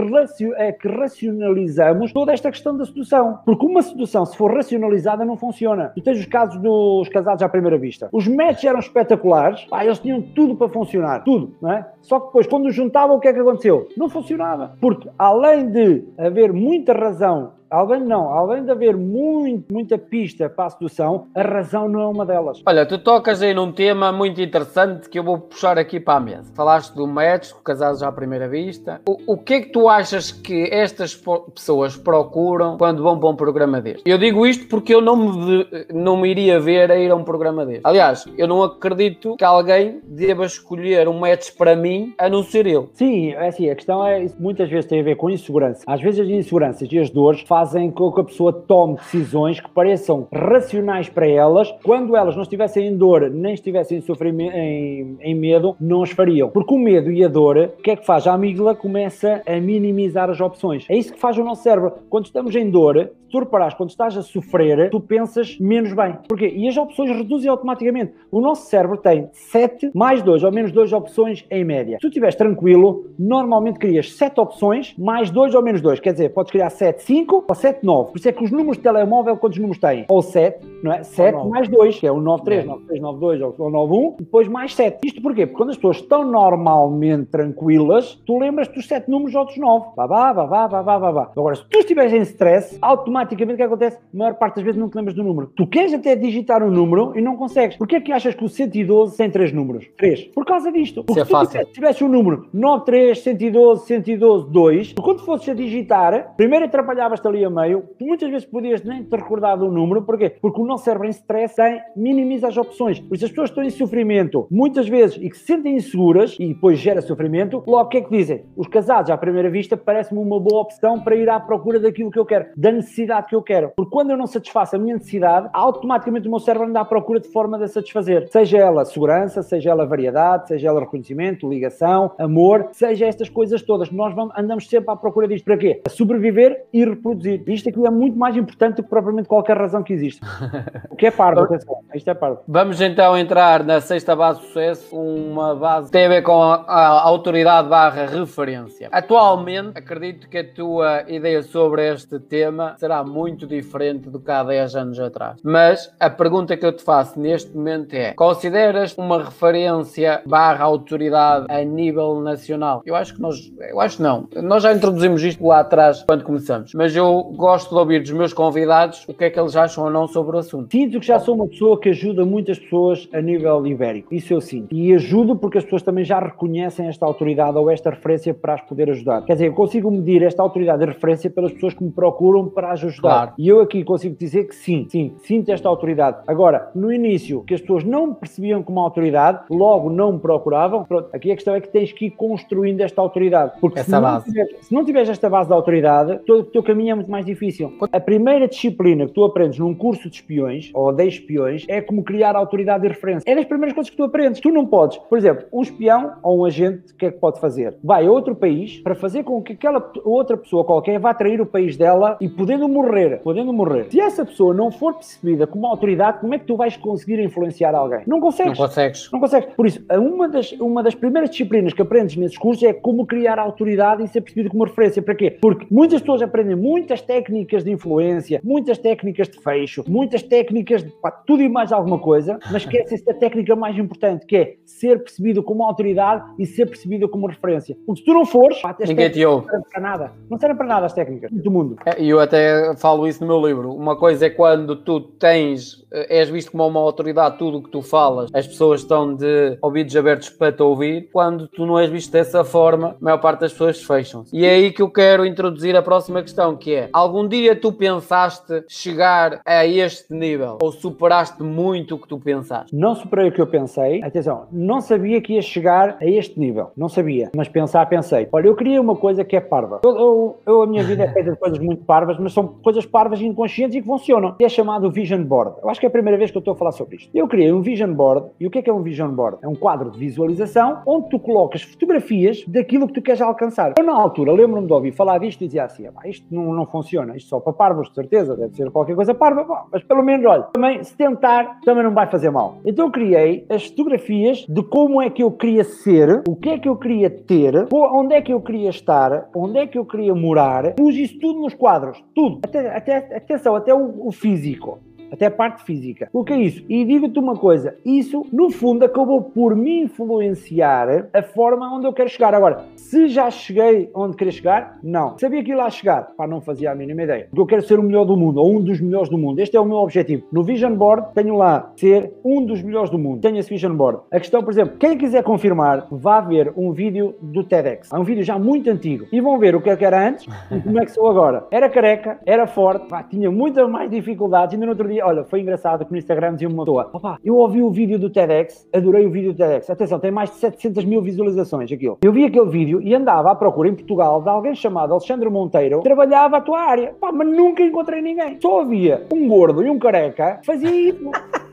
é 0.56 0.72
que 0.72 0.88
racionalizamos 0.88 2.12
toda 2.12 2.32
esta 2.32 2.50
questão 2.50 2.76
da 2.76 2.84
sedução. 2.84 3.40
Porque 3.44 3.66
uma 3.66 3.82
sedução, 3.82 4.24
se 4.24 4.36
for 4.36 4.52
racionalizada, 4.52 5.24
não 5.24 5.36
funciona. 5.36 5.92
Tu 5.94 6.02
tens 6.02 6.18
os 6.18 6.26
casos 6.26 6.60
dos 6.60 7.08
casados 7.08 7.42
à 7.42 7.48
primeira 7.48 7.78
vista. 7.78 8.08
Os 8.12 8.26
matches 8.28 8.64
eram 8.64 8.78
espetaculares, 8.78 9.64
pá, 9.64 9.84
eles 9.84 9.98
tinham 9.98 10.20
tudo 10.22 10.56
para 10.56 10.68
funcionar, 10.68 11.24
tudo, 11.24 11.54
não 11.60 11.72
é? 11.72 11.86
Só 12.02 12.20
que 12.20 12.26
depois, 12.26 12.46
quando 12.46 12.70
juntavam, 12.70 13.16
o 13.16 13.20
que 13.20 13.28
é 13.28 13.32
que 13.32 13.40
aconteceu? 13.40 13.88
Não 13.96 14.08
funcionava. 14.08 14.76
Porque, 14.80 15.08
além 15.18 15.70
de 15.70 16.04
haver 16.18 16.52
muita 16.52 16.92
razão 16.92 17.55
Além 17.70 18.00
não, 18.00 18.32
além 18.32 18.64
de 18.64 18.70
haver 18.70 18.96
muito, 18.96 19.72
muita 19.72 19.98
pista 19.98 20.48
para 20.48 20.66
a 20.66 20.70
sedução, 20.70 21.26
a 21.34 21.42
razão 21.42 21.88
não 21.88 22.00
é 22.00 22.06
uma 22.06 22.24
delas. 22.24 22.62
Olha, 22.64 22.86
tu 22.86 22.98
tocas 22.98 23.42
aí 23.42 23.52
num 23.52 23.72
tema 23.72 24.12
muito 24.12 24.40
interessante 24.40 25.08
que 25.08 25.18
eu 25.18 25.24
vou 25.24 25.38
puxar 25.38 25.78
aqui 25.78 25.98
para 25.98 26.14
a 26.14 26.20
mesa. 26.20 26.52
Falaste 26.54 26.94
do 26.94 27.06
match, 27.06 27.50
casados 27.64 28.02
à 28.02 28.12
primeira 28.12 28.48
vista. 28.48 29.00
O, 29.06 29.34
o 29.34 29.38
que 29.38 29.54
é 29.54 29.60
que 29.62 29.70
tu 29.70 29.88
achas 29.88 30.30
que 30.30 30.68
estas 30.72 31.20
pessoas 31.54 31.96
procuram 31.96 32.76
quando 32.78 33.02
vão 33.02 33.18
para 33.18 33.28
um 33.28 33.36
programa 33.36 33.80
deste? 33.80 34.02
Eu 34.06 34.18
digo 34.18 34.46
isto 34.46 34.68
porque 34.68 34.94
eu 34.94 35.00
não 35.00 35.16
me, 35.16 35.66
não 35.92 36.16
me 36.16 36.30
iria 36.30 36.60
ver 36.60 36.90
a 36.90 36.96
ir 36.96 37.10
a 37.10 37.16
um 37.16 37.24
programa 37.24 37.66
deste. 37.66 37.82
Aliás, 37.84 38.24
eu 38.38 38.46
não 38.46 38.62
acredito 38.62 39.36
que 39.36 39.44
alguém 39.44 40.00
deva 40.04 40.44
escolher 40.44 41.08
um 41.08 41.18
match 41.18 41.50
para 41.56 41.74
mim 41.74 42.14
a 42.18 42.28
não 42.28 42.42
ser 42.42 42.66
ele. 42.66 42.86
Sim, 42.92 43.32
é 43.32 43.48
assim, 43.48 43.68
a 43.70 43.74
questão 43.74 44.06
é, 44.06 44.26
muitas 44.38 44.68
vezes 44.68 44.86
tem 44.86 45.00
a 45.00 45.04
ver 45.04 45.16
com 45.16 45.28
insegurança. 45.28 45.82
Às 45.86 46.00
vezes 46.00 46.20
as 46.20 46.28
inseguranças 46.28 46.88
e 46.90 46.98
as 46.98 47.10
dores 47.10 47.42
fazem 47.56 47.90
com 47.90 48.12
que 48.12 48.20
a 48.20 48.24
pessoa 48.24 48.52
tome 48.52 48.96
decisões 48.96 49.60
que 49.60 49.70
pareçam 49.70 50.28
racionais 50.30 51.08
para 51.08 51.26
elas, 51.26 51.74
quando 51.82 52.14
elas 52.14 52.36
não 52.36 52.42
estivessem 52.42 52.86
em 52.86 52.94
dor 52.94 53.30
nem 53.30 53.54
estivessem 53.54 53.96
em, 53.96 54.00
sofrimento, 54.02 54.54
em, 54.54 55.16
em 55.22 55.34
medo, 55.34 55.74
não 55.80 56.02
as 56.02 56.10
fariam. 56.10 56.50
Porque 56.50 56.74
o 56.74 56.78
medo 56.78 57.10
e 57.10 57.24
a 57.24 57.28
dor, 57.28 57.56
o 57.78 57.82
que 57.82 57.92
é 57.92 57.96
que 57.96 58.04
faz? 58.04 58.26
A 58.26 58.34
amígdala 58.34 58.74
começa 58.74 59.40
a 59.46 59.58
minimizar 59.58 60.28
as 60.28 60.38
opções. 60.38 60.84
É 60.90 60.98
isso 60.98 61.14
que 61.14 61.18
faz 61.18 61.38
o 61.38 61.44
nosso 61.44 61.62
cérebro. 61.62 61.94
Quando 62.10 62.26
estamos 62.26 62.54
em 62.54 62.70
dor, 62.70 63.10
se 63.26 63.32
tu 63.32 63.40
reparares, 63.40 63.74
quando 63.74 63.90
estás 63.90 64.16
a 64.16 64.22
sofrer, 64.22 64.88
tu 64.88 65.00
pensas 65.00 65.58
menos 65.58 65.92
bem. 65.92 66.16
Porquê? 66.28 66.48
E 66.48 66.68
as 66.68 66.76
opções 66.76 67.10
reduzem 67.10 67.50
automaticamente. 67.50 68.12
O 68.30 68.40
nosso 68.40 68.66
cérebro 68.66 68.96
tem 68.98 69.28
7 69.32 69.90
mais 69.92 70.22
2 70.22 70.44
ou 70.44 70.52
menos 70.52 70.70
2 70.70 70.92
opções 70.92 71.44
em 71.50 71.64
média. 71.64 71.96
Se 71.96 72.02
tu 72.02 72.08
estiveres 72.08 72.36
tranquilo, 72.36 73.06
normalmente 73.18 73.80
crias 73.80 74.12
7 74.12 74.40
opções 74.40 74.94
mais 74.96 75.28
2 75.30 75.56
ou 75.56 75.62
menos 75.62 75.80
2. 75.80 75.98
Quer 75.98 76.12
dizer, 76.12 76.28
podes 76.28 76.52
criar 76.52 76.70
7, 76.70 77.02
5 77.02 77.42
ou 77.48 77.54
7, 77.54 77.84
9. 77.84 78.10
Por 78.10 78.18
isso 78.18 78.28
é 78.28 78.32
que 78.32 78.44
os 78.44 78.50
números 78.50 78.76
de 78.76 78.82
telemóvel, 78.82 79.36
quantos 79.36 79.58
números 79.58 79.78
têm? 79.78 80.04
Ou 80.08 80.22
7, 80.22 80.58
não 80.82 80.92
é? 80.92 81.02
7 81.02 81.46
mais 81.48 81.68
2, 81.68 81.98
que 81.98 82.06
é 82.06 82.12
o 82.12 82.20
93, 82.20 82.64
é. 82.64 82.66
93, 82.66 83.00
92 83.00 83.40
ou 83.58 83.70
91, 83.70 84.14
e 84.18 84.24
depois 84.24 84.48
mais 84.48 84.74
7. 84.74 84.98
Isto 85.04 85.22
porquê? 85.22 85.46
Porque 85.46 85.56
quando 85.56 85.70
as 85.70 85.76
pessoas 85.76 85.96
estão 85.96 86.24
normalmente 86.24 87.26
tranquilas, 87.26 88.14
tu 88.26 88.38
lembras 88.38 88.68
dos 88.68 88.86
7 88.86 89.10
números 89.10 89.34
ou 89.34 89.44
dos 89.44 89.56
9. 89.56 89.86
Vá, 89.96 90.06
vá, 90.06 90.32
vá, 90.32 90.44
vá, 90.44 90.66
vá, 90.66 90.98
vá, 90.98 91.10
vá. 91.10 91.30
Agora, 91.36 91.56
se 91.56 91.64
tu 91.68 91.78
estiveres 91.78 92.12
em 92.12 92.22
stress, 92.22 92.78
automaticamente 92.80 93.54
o 93.54 93.56
que 93.56 93.62
acontece? 93.62 93.96
A 93.96 94.16
maior 94.16 94.34
parte 94.34 94.56
das 94.56 94.64
vezes 94.64 94.80
não 94.80 94.88
te 94.88 94.96
lembras 94.96 95.14
do 95.14 95.22
número. 95.22 95.50
Tu 95.56 95.66
queres 95.66 95.92
até 95.94 96.14
digitar 96.16 96.62
um 96.62 96.70
número 96.70 97.12
e 97.16 97.20
não 97.20 97.36
consegues. 97.36 97.76
Porquê 97.76 97.96
é 97.96 98.00
que 98.00 98.12
achas 98.12 98.34
que 98.34 98.44
o 98.44 98.48
112 98.48 99.16
tem 99.16 99.30
três 99.30 99.52
números? 99.52 99.86
Três. 99.96 100.24
Por 100.24 100.44
causa 100.44 100.70
disto. 100.72 101.04
Porque 101.04 101.20
é. 101.20 101.64
Se 101.64 101.72
tivesse 101.72 102.04
um 102.04 102.08
número 102.08 102.48
93, 102.52 103.18
112, 103.18 103.86
112, 103.86 104.50
2, 104.50 104.94
quando 104.94 105.24
fosses 105.24 105.48
a 105.48 105.54
digitar, 105.54 106.34
primeiro 106.36 106.64
atrapalhavas-te 106.64 107.26
ali 107.26 107.35
a 107.44 107.50
meio, 107.50 107.84
tu 107.98 108.06
muitas 108.06 108.30
vezes 108.30 108.46
podias 108.46 108.82
nem 108.82 109.04
te 109.04 109.14
recordar 109.14 109.58
do 109.58 109.70
número. 109.70 110.02
Porquê? 110.02 110.30
Porque 110.40 110.60
o 110.60 110.64
nosso 110.64 110.84
cérebro 110.84 111.06
em 111.06 111.10
stress 111.10 111.56
tem, 111.56 111.80
minimiza 111.94 112.48
as 112.48 112.56
opções. 112.56 113.00
Por 113.00 113.14
isso 113.14 113.24
as 113.24 113.30
pessoas 113.30 113.50
estão 113.50 113.62
em 113.62 113.70
sofrimento 113.70 114.46
muitas 114.50 114.88
vezes 114.88 115.18
e 115.20 115.28
que 115.28 115.36
se 115.36 115.44
sentem 115.44 115.76
inseguras 115.76 116.36
e 116.40 116.48
depois 116.48 116.78
gera 116.78 117.02
sofrimento, 117.02 117.62
logo 117.66 117.86
o 117.86 117.88
que 117.88 117.98
é 117.98 118.00
que 118.00 118.10
dizem? 118.10 118.44
Os 118.56 118.66
casados 118.66 119.10
à 119.10 119.16
primeira 119.16 119.50
vista 119.50 119.76
parece-me 119.76 120.20
uma 120.20 120.40
boa 120.40 120.62
opção 120.62 121.00
para 121.00 121.14
ir 121.14 121.28
à 121.28 121.38
procura 121.38 121.78
daquilo 121.78 122.10
que 122.10 122.18
eu 122.18 122.24
quero, 122.24 122.46
da 122.56 122.72
necessidade 122.72 123.26
que 123.26 123.34
eu 123.34 123.42
quero. 123.42 123.72
Porque 123.76 123.90
quando 123.90 124.10
eu 124.10 124.16
não 124.16 124.26
satisfaço 124.26 124.76
a 124.76 124.78
minha 124.78 124.94
necessidade, 124.94 125.48
automaticamente 125.52 126.26
o 126.26 126.30
meu 126.30 126.40
cérebro 126.40 126.68
anda 126.68 126.80
à 126.80 126.84
procura 126.84 127.20
de 127.20 127.28
forma 127.28 127.58
de 127.58 127.66
a 127.66 127.68
satisfazer. 127.68 128.28
Seja 128.30 128.58
ela 128.58 128.84
segurança, 128.84 129.42
seja 129.42 129.70
ela 129.70 129.84
variedade, 129.84 130.48
seja 130.48 130.68
ela 130.68 130.80
reconhecimento, 130.80 131.48
ligação, 131.48 132.12
amor, 132.18 132.68
seja 132.72 133.06
estas 133.06 133.28
coisas 133.28 133.62
todas. 133.62 133.90
Nós 133.90 134.14
vamos, 134.14 134.32
andamos 134.36 134.68
sempre 134.68 134.90
à 134.90 134.96
procura 134.96 135.28
disto. 135.28 135.44
Para 135.44 135.58
quê? 135.58 135.82
A 135.84 135.90
sobreviver 135.90 136.64
e 136.72 136.84
reproduzir 136.84 137.25
introduzir. 137.26 137.42
Isto 137.48 137.68
aqui 137.68 137.84
é 137.84 137.90
muito 137.90 138.16
mais 138.16 138.36
importante 138.36 138.76
do 138.76 138.82
que 138.82 138.88
propriamente 138.88 139.28
qualquer 139.28 139.56
razão 139.56 139.82
que 139.82 139.92
existe. 139.92 140.20
O 140.88 140.96
que 140.96 141.06
é 141.06 141.10
parvo, 141.10 141.40
atenção, 141.42 141.80
isto 141.94 142.08
é 142.08 142.14
parvo. 142.14 142.40
Vamos 142.48 142.80
então 142.80 143.18
entrar 143.18 143.62
na 143.62 143.82
sexta 143.82 144.16
base 144.16 144.40
de 144.40 144.46
sucesso, 144.46 144.96
uma 144.96 145.54
base 145.54 145.86
que 145.86 145.92
tem 145.92 146.06
a 146.06 146.08
ver 146.08 146.22
com 146.22 146.42
a, 146.42 146.64
a 146.66 147.02
autoridade 147.02 147.68
barra 147.68 148.06
referência. 148.06 148.88
Atualmente, 148.90 149.76
acredito 149.76 150.26
que 150.26 150.38
a 150.38 150.54
tua 150.54 151.04
ideia 151.06 151.42
sobre 151.42 151.92
este 151.92 152.18
tema 152.18 152.76
será 152.78 153.04
muito 153.04 153.46
diferente 153.46 154.08
do 154.08 154.18
que 154.18 154.30
há 154.30 154.42
10 154.42 154.76
anos 154.76 155.00
atrás. 155.00 155.38
Mas 155.42 155.92
a 156.00 156.08
pergunta 156.08 156.56
que 156.56 156.64
eu 156.64 156.72
te 156.72 156.82
faço 156.82 157.20
neste 157.20 157.54
momento 157.54 157.92
é: 157.92 158.14
consideras 158.14 158.96
uma 158.96 159.22
referência 159.24 160.22
barra 160.24 160.64
autoridade 160.64 161.46
a 161.50 161.62
nível 161.62 162.20
nacional? 162.20 162.82
Eu 162.86 162.94
acho 162.94 163.14
que 163.14 163.20
nós, 163.20 163.52
eu 163.68 163.80
acho 163.80 164.02
não. 164.02 164.28
Nós 164.42 164.62
já 164.62 164.72
introduzimos 164.72 165.22
isto 165.22 165.46
lá 165.46 165.60
atrás 165.60 166.02
quando 166.04 166.24
começamos, 166.24 166.72
mas 166.74 166.96
eu 166.96 167.15
gosto 167.24 167.70
de 167.70 167.80
ouvir 167.80 168.02
dos 168.02 168.12
meus 168.12 168.32
convidados 168.32 169.04
o 169.08 169.14
que 169.14 169.24
é 169.24 169.30
que 169.30 169.38
eles 169.38 169.56
acham 169.56 169.84
ou 169.84 169.90
não 169.90 170.06
sobre 170.06 170.36
o 170.36 170.38
assunto. 170.38 170.70
Sinto 170.70 171.00
que 171.00 171.06
já 171.06 171.18
sou 171.18 171.34
uma 171.34 171.46
pessoa 171.46 171.78
que 171.80 171.88
ajuda 171.88 172.24
muitas 172.24 172.58
pessoas 172.58 173.08
a 173.12 173.20
nível 173.20 173.66
ibérico. 173.66 174.14
Isso 174.14 174.32
eu 174.32 174.40
sinto. 174.40 174.74
E 174.74 174.92
ajudo 174.92 175.36
porque 175.36 175.58
as 175.58 175.64
pessoas 175.64 175.82
também 175.82 176.04
já 176.04 176.18
reconhecem 176.18 176.86
esta 176.88 177.06
autoridade 177.06 177.56
ou 177.56 177.70
esta 177.70 177.90
referência 177.90 178.34
para 178.34 178.54
as 178.54 178.60
poder 178.62 178.90
ajudar. 178.90 179.22
Quer 179.22 179.34
dizer, 179.34 179.46
eu 179.46 179.54
consigo 179.54 179.90
medir 179.90 180.22
esta 180.22 180.42
autoridade 180.42 180.82
e 180.82 180.86
referência 180.86 181.30
pelas 181.30 181.52
pessoas 181.52 181.74
que 181.74 181.82
me 181.82 181.90
procuram 181.90 182.48
para 182.48 182.72
as 182.72 182.82
ajudar. 182.84 183.08
Claro. 183.08 183.32
E 183.38 183.48
eu 183.48 183.60
aqui 183.60 183.84
consigo 183.84 184.16
dizer 184.16 184.44
que 184.44 184.54
sim, 184.54 184.86
sim, 184.88 185.14
sinto 185.22 185.50
esta 185.50 185.68
autoridade. 185.68 186.18
Agora, 186.26 186.70
no 186.74 186.92
início, 186.92 187.42
que 187.42 187.54
as 187.54 187.60
pessoas 187.60 187.84
não 187.84 188.08
me 188.08 188.14
percebiam 188.14 188.62
como 188.62 188.80
autoridade, 188.80 189.40
logo 189.50 189.90
não 189.90 190.12
me 190.12 190.18
procuravam, 190.18 190.84
pronto, 190.84 191.08
aqui 191.12 191.30
a 191.30 191.34
questão 191.34 191.54
é 191.54 191.60
que 191.60 191.68
tens 191.68 191.92
que 191.92 192.06
ir 192.06 192.10
construindo 192.10 192.80
esta 192.80 193.00
autoridade. 193.00 193.52
Porque 193.60 193.82
se 193.82 193.90
não, 193.90 194.20
tiveres, 194.20 194.66
se 194.66 194.74
não, 194.74 194.84
tiveres, 194.84 195.08
esta 195.08 195.30
base 195.30 195.48
de 195.48 195.54
autoridade, 195.54 196.20
o 196.28 196.44
teu 196.44 196.62
caminho 196.62 196.92
é 196.92 196.94
muito 196.94 197.05
mais 197.10 197.24
difícil. 197.24 197.72
A 197.92 198.00
primeira 198.00 198.48
disciplina 198.48 199.06
que 199.06 199.12
tu 199.12 199.24
aprendes 199.24 199.58
num 199.58 199.74
curso 199.74 200.08
de 200.08 200.16
espiões, 200.16 200.70
ou 200.74 200.92
de 200.92 201.06
espiões, 201.06 201.64
é 201.68 201.80
como 201.80 202.02
criar 202.02 202.36
autoridade 202.36 202.84
e 202.84 202.88
referência. 202.88 203.30
É 203.30 203.34
das 203.34 203.44
primeiras 203.44 203.74
coisas 203.74 203.90
que 203.90 203.96
tu 203.96 204.04
aprendes. 204.04 204.40
Tu 204.40 204.50
não 204.50 204.66
podes, 204.66 204.98
por 204.98 205.18
exemplo, 205.18 205.46
um 205.52 205.62
espião 205.62 206.14
ou 206.22 206.40
um 206.40 206.44
agente, 206.44 206.92
o 206.92 206.96
que 206.96 207.06
é 207.06 207.10
que 207.10 207.18
pode 207.18 207.40
fazer? 207.40 207.74
Vai 207.82 208.06
a 208.06 208.10
outro 208.10 208.34
país 208.34 208.78
para 208.78 208.94
fazer 208.94 209.24
com 209.24 209.42
que 209.42 209.52
aquela 209.52 209.92
outra 210.04 210.36
pessoa 210.36 210.64
qualquer 210.64 210.98
vá 210.98 211.14
trair 211.14 211.40
o 211.40 211.46
país 211.46 211.76
dela 211.76 212.16
e 212.20 212.28
podendo 212.28 212.68
morrer, 212.68 213.20
podendo 213.22 213.52
morrer. 213.52 213.86
Se 213.90 214.00
essa 214.00 214.24
pessoa 214.24 214.54
não 214.54 214.70
for 214.70 214.94
percebida 214.94 215.46
como 215.46 215.66
autoridade, 215.66 216.20
como 216.20 216.34
é 216.34 216.38
que 216.38 216.44
tu 216.44 216.56
vais 216.56 216.76
conseguir 216.76 217.18
influenciar 217.20 217.74
alguém? 217.74 218.00
Não 218.06 218.20
consegues. 218.20 218.58
Não 218.58 218.66
consegues. 218.66 219.10
Não 219.12 219.20
consegues. 219.20 219.54
Por 219.54 219.66
isso, 219.66 219.84
uma 219.90 220.28
das, 220.28 220.52
uma 220.52 220.82
das 220.82 220.94
primeiras 220.94 221.30
disciplinas 221.30 221.72
que 221.72 221.82
aprendes 221.82 222.16
nesses 222.16 222.38
cursos 222.38 222.62
é 222.62 222.72
como 222.72 223.06
criar 223.06 223.38
autoridade 223.38 224.02
e 224.02 224.08
ser 224.08 224.20
percebido 224.20 224.50
como 224.50 224.64
referência. 224.64 225.02
Para 225.02 225.14
quê? 225.14 225.30
Porque 225.30 225.66
muitas 225.70 226.00
pessoas 226.00 226.22
aprendem 226.22 226.56
muitas 226.96 227.00
técnicas 227.02 227.64
de 227.64 227.70
influência, 227.70 228.40
muitas 228.42 228.78
técnicas 228.78 229.28
de 229.28 229.38
fecho, 229.38 229.84
muitas 229.86 230.22
técnicas 230.22 230.82
de 230.82 230.90
pá, 230.90 231.10
tudo 231.10 231.42
e 231.42 231.48
mais 231.48 231.72
alguma 231.72 231.98
coisa, 231.98 232.38
mas 232.50 232.62
esquecem-se 232.62 233.04
da 233.04 233.14
técnica 233.14 233.54
mais 233.54 233.76
importante, 233.78 234.24
que 234.26 234.36
é 234.36 234.54
ser 234.64 235.02
percebido 235.02 235.42
como 235.42 235.64
autoridade 235.64 236.24
e 236.38 236.46
ser 236.46 236.66
percebido 236.66 237.08
como 237.08 237.26
referência. 237.26 237.76
Porque 237.84 238.00
se 238.00 238.06
tu 238.06 238.14
não 238.14 238.24
fores, 238.24 238.60
pá, 238.60 238.74
Ninguém 238.86 239.10
te 239.10 239.24
ouve. 239.24 239.46
não 239.46 239.50
servem 239.50 239.70
para 239.70 239.80
nada. 239.80 240.12
Não 240.30 240.38
servem 240.38 240.56
para 240.56 240.66
nada 240.66 240.86
as 240.86 240.92
técnicas 240.92 241.30
do 241.30 241.50
mundo. 241.50 241.76
É, 241.84 242.00
e 242.02 242.08
eu 242.08 242.20
até 242.20 242.74
falo 242.76 243.06
isso 243.06 243.24
no 243.24 243.26
meu 243.26 243.46
livro. 243.46 243.72
Uma 243.74 243.96
coisa 243.96 244.26
é 244.26 244.30
quando 244.30 244.76
tu 244.76 245.00
tens, 245.00 245.84
eh, 245.92 246.18
és 246.18 246.28
visto 246.28 246.52
como 246.52 246.66
uma 246.66 246.80
autoridade, 246.80 247.38
tudo 247.38 247.58
o 247.58 247.62
que 247.62 247.70
tu 247.70 247.82
falas, 247.82 248.30
as 248.32 248.46
pessoas 248.46 248.80
estão 248.80 249.14
de 249.14 249.58
ouvidos 249.60 249.94
abertos 249.96 250.30
para 250.30 250.52
te 250.52 250.62
ouvir. 250.62 251.08
Quando 251.12 251.48
tu 251.48 251.66
não 251.66 251.78
és 251.78 251.90
visto 251.90 252.12
dessa 252.12 252.44
forma, 252.44 252.90
a 253.00 253.04
maior 253.04 253.18
parte 253.18 253.40
das 253.40 253.52
pessoas 253.52 253.82
fecham. 253.82 254.24
-se. 254.24 254.36
E 254.36 254.44
é 254.44 254.50
aí 254.50 254.72
que 254.72 254.82
eu 254.82 254.90
quero 254.90 255.26
introduzir 255.26 255.76
a 255.76 255.82
próxima 255.82 256.22
questão, 256.22 256.56
que 256.56 256.74
é: 256.74 256.85
algum 256.92 257.26
dia 257.26 257.54
tu 257.56 257.72
pensaste 257.72 258.64
chegar 258.68 259.40
a 259.44 259.66
este 259.66 260.12
nível 260.12 260.58
ou 260.62 260.72
superaste 260.72 261.42
muito 261.42 261.94
o 261.94 261.98
que 261.98 262.08
tu 262.08 262.18
pensaste? 262.18 262.74
Não 262.74 262.94
superei 262.94 263.28
o 263.28 263.32
que 263.32 263.40
eu 263.40 263.46
pensei. 263.46 264.02
Atenção, 264.02 264.46
não 264.50 264.80
sabia 264.80 265.20
que 265.20 265.34
ia 265.34 265.42
chegar 265.42 265.96
a 266.00 266.06
este 266.06 266.38
nível. 266.38 266.70
Não 266.76 266.88
sabia. 266.88 267.30
Mas 267.36 267.48
pensar, 267.48 267.86
pensei. 267.86 268.28
Olha, 268.32 268.46
eu 268.46 268.56
queria 268.56 268.80
uma 268.80 268.96
coisa 268.96 269.24
que 269.24 269.36
é 269.36 269.40
parva. 269.40 269.80
Eu, 269.84 269.96
eu, 269.96 270.36
eu 270.46 270.62
a 270.62 270.66
minha 270.66 270.82
vida 270.82 271.04
é 271.04 271.12
feita 271.12 271.30
de 271.30 271.36
coisas 271.36 271.58
muito 271.58 271.84
parvas, 271.84 272.18
mas 272.18 272.32
são 272.32 272.46
coisas 272.46 272.84
parvas 272.86 273.20
inconscientes 273.20 273.76
e 273.76 273.80
que 273.80 273.86
funcionam. 273.86 274.34
E 274.38 274.44
é 274.44 274.48
chamado 274.48 274.90
Vision 274.90 275.22
Board. 275.22 275.56
Eu 275.62 275.70
acho 275.70 275.80
que 275.80 275.86
é 275.86 275.88
a 275.88 275.92
primeira 275.92 276.18
vez 276.18 276.30
que 276.30 276.36
eu 276.36 276.40
estou 276.40 276.54
a 276.54 276.56
falar 276.56 276.72
sobre 276.72 276.96
isto. 276.96 277.10
Eu 277.14 277.28
criei 277.28 277.52
um 277.52 277.60
Vision 277.60 277.92
Board. 277.92 278.26
E 278.38 278.46
o 278.46 278.50
que 278.50 278.58
é 278.58 278.62
que 278.62 278.70
é 278.70 278.72
um 278.72 278.82
Vision 278.82 279.10
Board? 279.10 279.38
É 279.42 279.48
um 279.48 279.54
quadro 279.54 279.90
de 279.90 279.98
visualização 279.98 280.82
onde 280.86 281.08
tu 281.10 281.18
colocas 281.18 281.62
fotografias 281.62 282.44
daquilo 282.46 282.86
que 282.86 282.94
tu 282.94 283.02
queres 283.02 283.20
alcançar. 283.20 283.74
Eu, 283.78 283.84
na 283.84 283.94
altura, 283.94 284.32
lembro-me 284.32 284.66
de 284.66 284.72
ouvir 284.72 284.92
falar 284.92 285.18
disto 285.18 285.42
e 285.42 285.46
dizia 285.46 285.64
assim: 285.64 285.86
ah, 285.86 286.08
isto 286.08 286.26
não, 286.30 286.52
não 286.52 286.65
funciona, 286.66 287.16
isto 287.16 287.28
só 287.28 287.40
para 287.40 287.52
parvos, 287.52 287.88
de 287.88 287.94
certeza, 287.94 288.36
deve 288.36 288.54
ser 288.54 288.70
qualquer 288.70 288.94
coisa 288.94 289.14
parva, 289.14 289.44
Bom, 289.44 289.66
mas 289.72 289.82
pelo 289.84 290.02
menos, 290.02 290.26
olha, 290.26 290.42
também 290.52 290.82
se 290.82 290.96
tentar, 290.96 291.60
também 291.64 291.84
não 291.84 291.94
vai 291.94 292.06
fazer 292.08 292.30
mal. 292.30 292.58
Então 292.64 292.86
eu 292.86 292.90
criei 292.90 293.46
as 293.48 293.66
fotografias 293.66 294.44
de 294.48 294.62
como 294.62 295.00
é 295.00 295.10
que 295.10 295.22
eu 295.22 295.30
queria 295.30 295.64
ser, 295.64 296.22
o 296.28 296.36
que 296.36 296.50
é 296.50 296.58
que 296.58 296.68
eu 296.68 296.76
queria 296.76 297.10
ter, 297.10 297.66
onde 297.72 298.14
é 298.14 298.20
que 298.20 298.32
eu 298.32 298.40
queria 298.40 298.70
estar, 298.70 299.28
onde 299.34 299.58
é 299.58 299.66
que 299.66 299.78
eu 299.78 299.84
queria 299.84 300.14
morar, 300.14 300.74
pus 300.74 300.94
isso 300.94 301.18
tudo 301.18 301.40
nos 301.40 301.54
quadros, 301.54 302.02
tudo, 302.14 302.40
até, 302.44 302.76
até 302.76 303.16
atenção, 303.16 303.54
até 303.54 303.74
o, 303.74 304.06
o 304.06 304.12
físico 304.12 304.78
até 305.10 305.26
a 305.26 305.30
parte 305.30 305.64
física. 305.64 306.08
O 306.12 306.24
que 306.24 306.32
é 306.32 306.38
isso? 306.38 306.64
E 306.68 306.84
digo-te 306.84 307.18
uma 307.18 307.36
coisa: 307.36 307.76
isso, 307.84 308.26
no 308.32 308.50
fundo, 308.50 308.84
acabou 308.84 309.22
por 309.22 309.54
me 309.56 309.82
influenciar 309.82 311.08
a 311.12 311.22
forma 311.22 311.74
onde 311.74 311.86
eu 311.86 311.92
quero 311.92 312.08
chegar. 312.08 312.34
Agora, 312.34 312.64
se 312.76 313.08
já 313.08 313.30
cheguei 313.30 313.90
onde 313.94 314.16
queria 314.16 314.32
chegar, 314.32 314.78
não. 314.82 315.16
Sabia 315.18 315.42
que 315.42 315.50
ia 315.50 315.56
lá 315.56 315.70
chegar? 315.70 316.12
Pá, 316.16 316.26
não 316.26 316.40
fazia 316.40 316.70
a 316.70 316.74
mínima 316.74 317.02
ideia. 317.02 317.26
Porque 317.28 317.40
eu 317.40 317.46
quero 317.46 317.62
ser 317.62 317.78
o 317.78 317.82
melhor 317.82 318.04
do 318.04 318.16
mundo, 318.16 318.40
ou 318.40 318.54
um 318.54 318.60
dos 318.60 318.80
melhores 318.80 319.08
do 319.08 319.16
mundo. 319.16 319.40
Este 319.40 319.56
é 319.56 319.60
o 319.60 319.64
meu 319.64 319.78
objetivo. 319.78 320.26
No 320.30 320.42
Vision 320.42 320.74
Board, 320.74 321.08
tenho 321.14 321.36
lá 321.36 321.72
ser 321.76 322.12
um 322.24 322.44
dos 322.44 322.62
melhores 322.62 322.90
do 322.90 322.98
mundo. 322.98 323.20
Tenho 323.20 323.38
esse 323.38 323.48
Vision 323.48 323.74
Board. 323.74 324.00
A 324.10 324.18
questão, 324.18 324.42
por 324.42 324.52
exemplo, 324.52 324.76
quem 324.78 324.98
quiser 324.98 325.22
confirmar, 325.22 325.86
vá 325.90 326.20
ver 326.20 326.52
um 326.56 326.72
vídeo 326.72 327.14
do 327.22 327.44
TEDx. 327.44 327.92
É 327.92 327.98
um 327.98 328.04
vídeo 328.04 328.24
já 328.24 328.38
muito 328.38 328.70
antigo. 328.70 329.06
E 329.12 329.20
vão 329.20 329.38
ver 329.38 329.54
o 329.54 329.60
que 329.60 329.70
é 329.70 329.76
era 329.86 330.08
antes 330.08 330.26
e 330.50 330.60
como 330.60 330.80
é 330.80 330.84
que 330.84 330.90
sou 330.90 331.08
agora. 331.08 331.46
Era 331.50 331.68
careca, 331.68 332.18
era 332.26 332.46
forte, 332.46 332.88
pá, 332.88 333.02
tinha 333.02 333.30
muitas 333.30 333.68
mais 333.68 333.90
dificuldades. 333.90 334.54
Ainda 334.54 334.66
no 334.66 334.72
outro 334.72 334.88
dia, 334.88 334.95
olha, 335.02 335.24
foi 335.24 335.40
engraçado 335.40 335.84
que 335.84 335.92
no 335.92 335.98
Instagram 335.98 336.34
dizia 336.34 336.48
uma 336.48 336.64
pessoa: 336.64 337.18
eu 337.24 337.36
ouvi 337.36 337.62
o 337.62 337.70
vídeo 337.70 337.98
do 337.98 338.10
TEDx, 338.10 338.66
adorei 338.72 339.06
o 339.06 339.10
vídeo 339.10 339.32
do 339.32 339.36
TEDx. 339.36 339.68
Atenção, 339.70 339.98
tem 339.98 340.10
mais 340.10 340.30
de 340.30 340.36
700 340.36 340.84
mil 340.84 341.02
visualizações 341.02 341.70
aquilo. 341.70 341.98
Eu 342.02 342.12
vi 342.12 342.24
aquele 342.24 342.46
vídeo 342.46 342.80
e 342.80 342.94
andava 342.94 343.30
à 343.30 343.34
procura 343.34 343.68
em 343.68 343.74
Portugal 343.74 344.22
de 344.22 344.28
alguém 344.28 344.54
chamado 344.54 344.92
Alexandre 344.92 345.28
Monteiro 345.30 345.80
trabalhava 345.82 346.38
a 346.38 346.40
tua 346.40 346.60
área. 346.60 346.94
Pá, 347.00 347.12
mas 347.12 347.28
nunca 347.28 347.62
encontrei 347.62 348.02
ninguém. 348.02 348.38
Só 348.40 348.60
havia 348.60 349.06
um 349.12 349.28
gordo 349.28 349.62
e 349.62 349.70
um 349.70 349.78
careca 349.78 350.40
fazia 350.44 350.70
isso. 350.70 351.10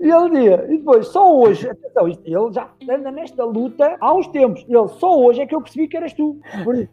e 0.00 0.10
ele 0.10 0.30
dizia, 0.30 0.66
e 0.68 0.78
depois, 0.78 1.06
só 1.08 1.38
hoje, 1.38 1.68
atenção, 1.68 2.08
ele 2.08 2.52
já 2.52 2.68
anda 2.90 3.10
nesta 3.10 3.44
luta 3.44 3.96
há 4.00 4.14
uns 4.14 4.26
tempos. 4.28 4.64
Ele, 4.68 4.88
só 4.88 5.18
hoje 5.18 5.42
é 5.42 5.46
que 5.46 5.54
eu 5.54 5.60
percebi 5.60 5.88
que 5.88 5.96
eras 5.96 6.12
tu. 6.12 6.40